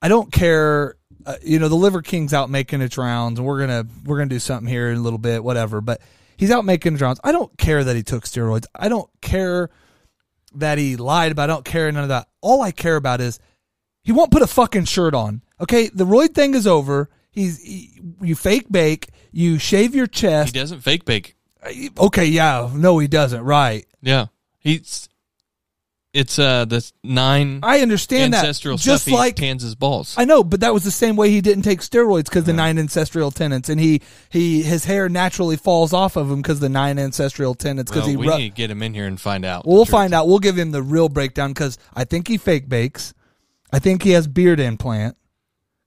[0.00, 0.96] I don't care.
[1.26, 4.28] Uh, you know, the Liver King's out making its rounds, and we're gonna we're gonna
[4.28, 5.80] do something here in a little bit, whatever.
[5.80, 6.00] But
[6.36, 7.20] he's out making his rounds.
[7.22, 8.66] I don't care that he took steroids.
[8.74, 9.70] I don't care
[10.54, 12.28] that he lied, but I don't care none of that.
[12.40, 13.38] All I care about is
[14.02, 15.42] he won't put a fucking shirt on.
[15.60, 17.10] Okay, the roid thing is over.
[17.30, 20.54] He's he, you fake bake, you shave your chest.
[20.54, 21.36] He doesn't fake bake.
[21.62, 21.70] Uh,
[22.06, 23.42] okay, yeah, no, he doesn't.
[23.42, 23.86] Right.
[24.00, 24.26] Yeah,
[24.58, 25.08] he's.
[26.18, 28.44] It's uh the nine I understand that.
[28.44, 29.04] Just stuff.
[29.04, 30.14] He like tans his balls.
[30.18, 32.76] I know, but that was the same way he didn't take steroids because the nine
[32.78, 36.98] ancestral tenants, and he he his hair naturally falls off of him because the nine
[36.98, 37.90] ancestral tenants.
[37.92, 39.64] Because well, he, we ru- need to get him in here and find out.
[39.66, 40.26] well, find out.
[40.26, 43.14] We'll give him the real breakdown because I think he fake bakes.
[43.72, 45.16] I think he has beard implant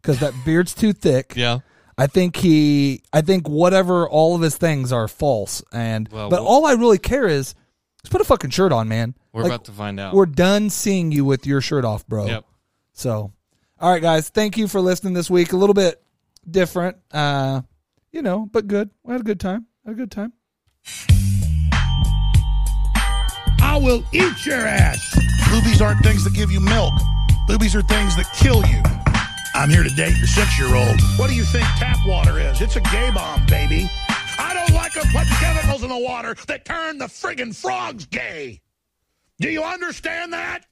[0.02, 1.34] because that beard's too thick.
[1.36, 1.60] Yeah,
[1.98, 6.40] I think he, I think whatever all of his things are false, and Well, but
[6.42, 7.54] we'll- all I really care is
[8.02, 9.14] just put a fucking shirt on, man.
[9.34, 10.14] We're Like, about to find out.
[10.14, 12.26] We're done seeing you with your shirt off, bro.
[12.28, 12.46] Yep.
[12.94, 13.32] So,
[13.80, 15.54] all right, guys, thank you for listening this week.
[15.54, 16.02] A little bit
[16.50, 17.62] different, uh,
[18.12, 18.90] you know, but good.
[19.04, 19.68] We had a good time.
[19.86, 20.34] Had a good time.
[23.64, 25.16] I will eat your ass.
[25.50, 26.94] Boobies aren't things that give you milk.
[27.48, 28.82] Boobies are things that kill you.
[29.54, 31.00] I'm here to date your six-year-old.
[31.18, 32.62] What do you think tap water is?
[32.62, 33.90] It's a gay bomb, baby.
[34.38, 38.62] I don't like them putting chemicals in the water that turn the friggin' frogs gay.
[39.42, 40.66] Do you understand that?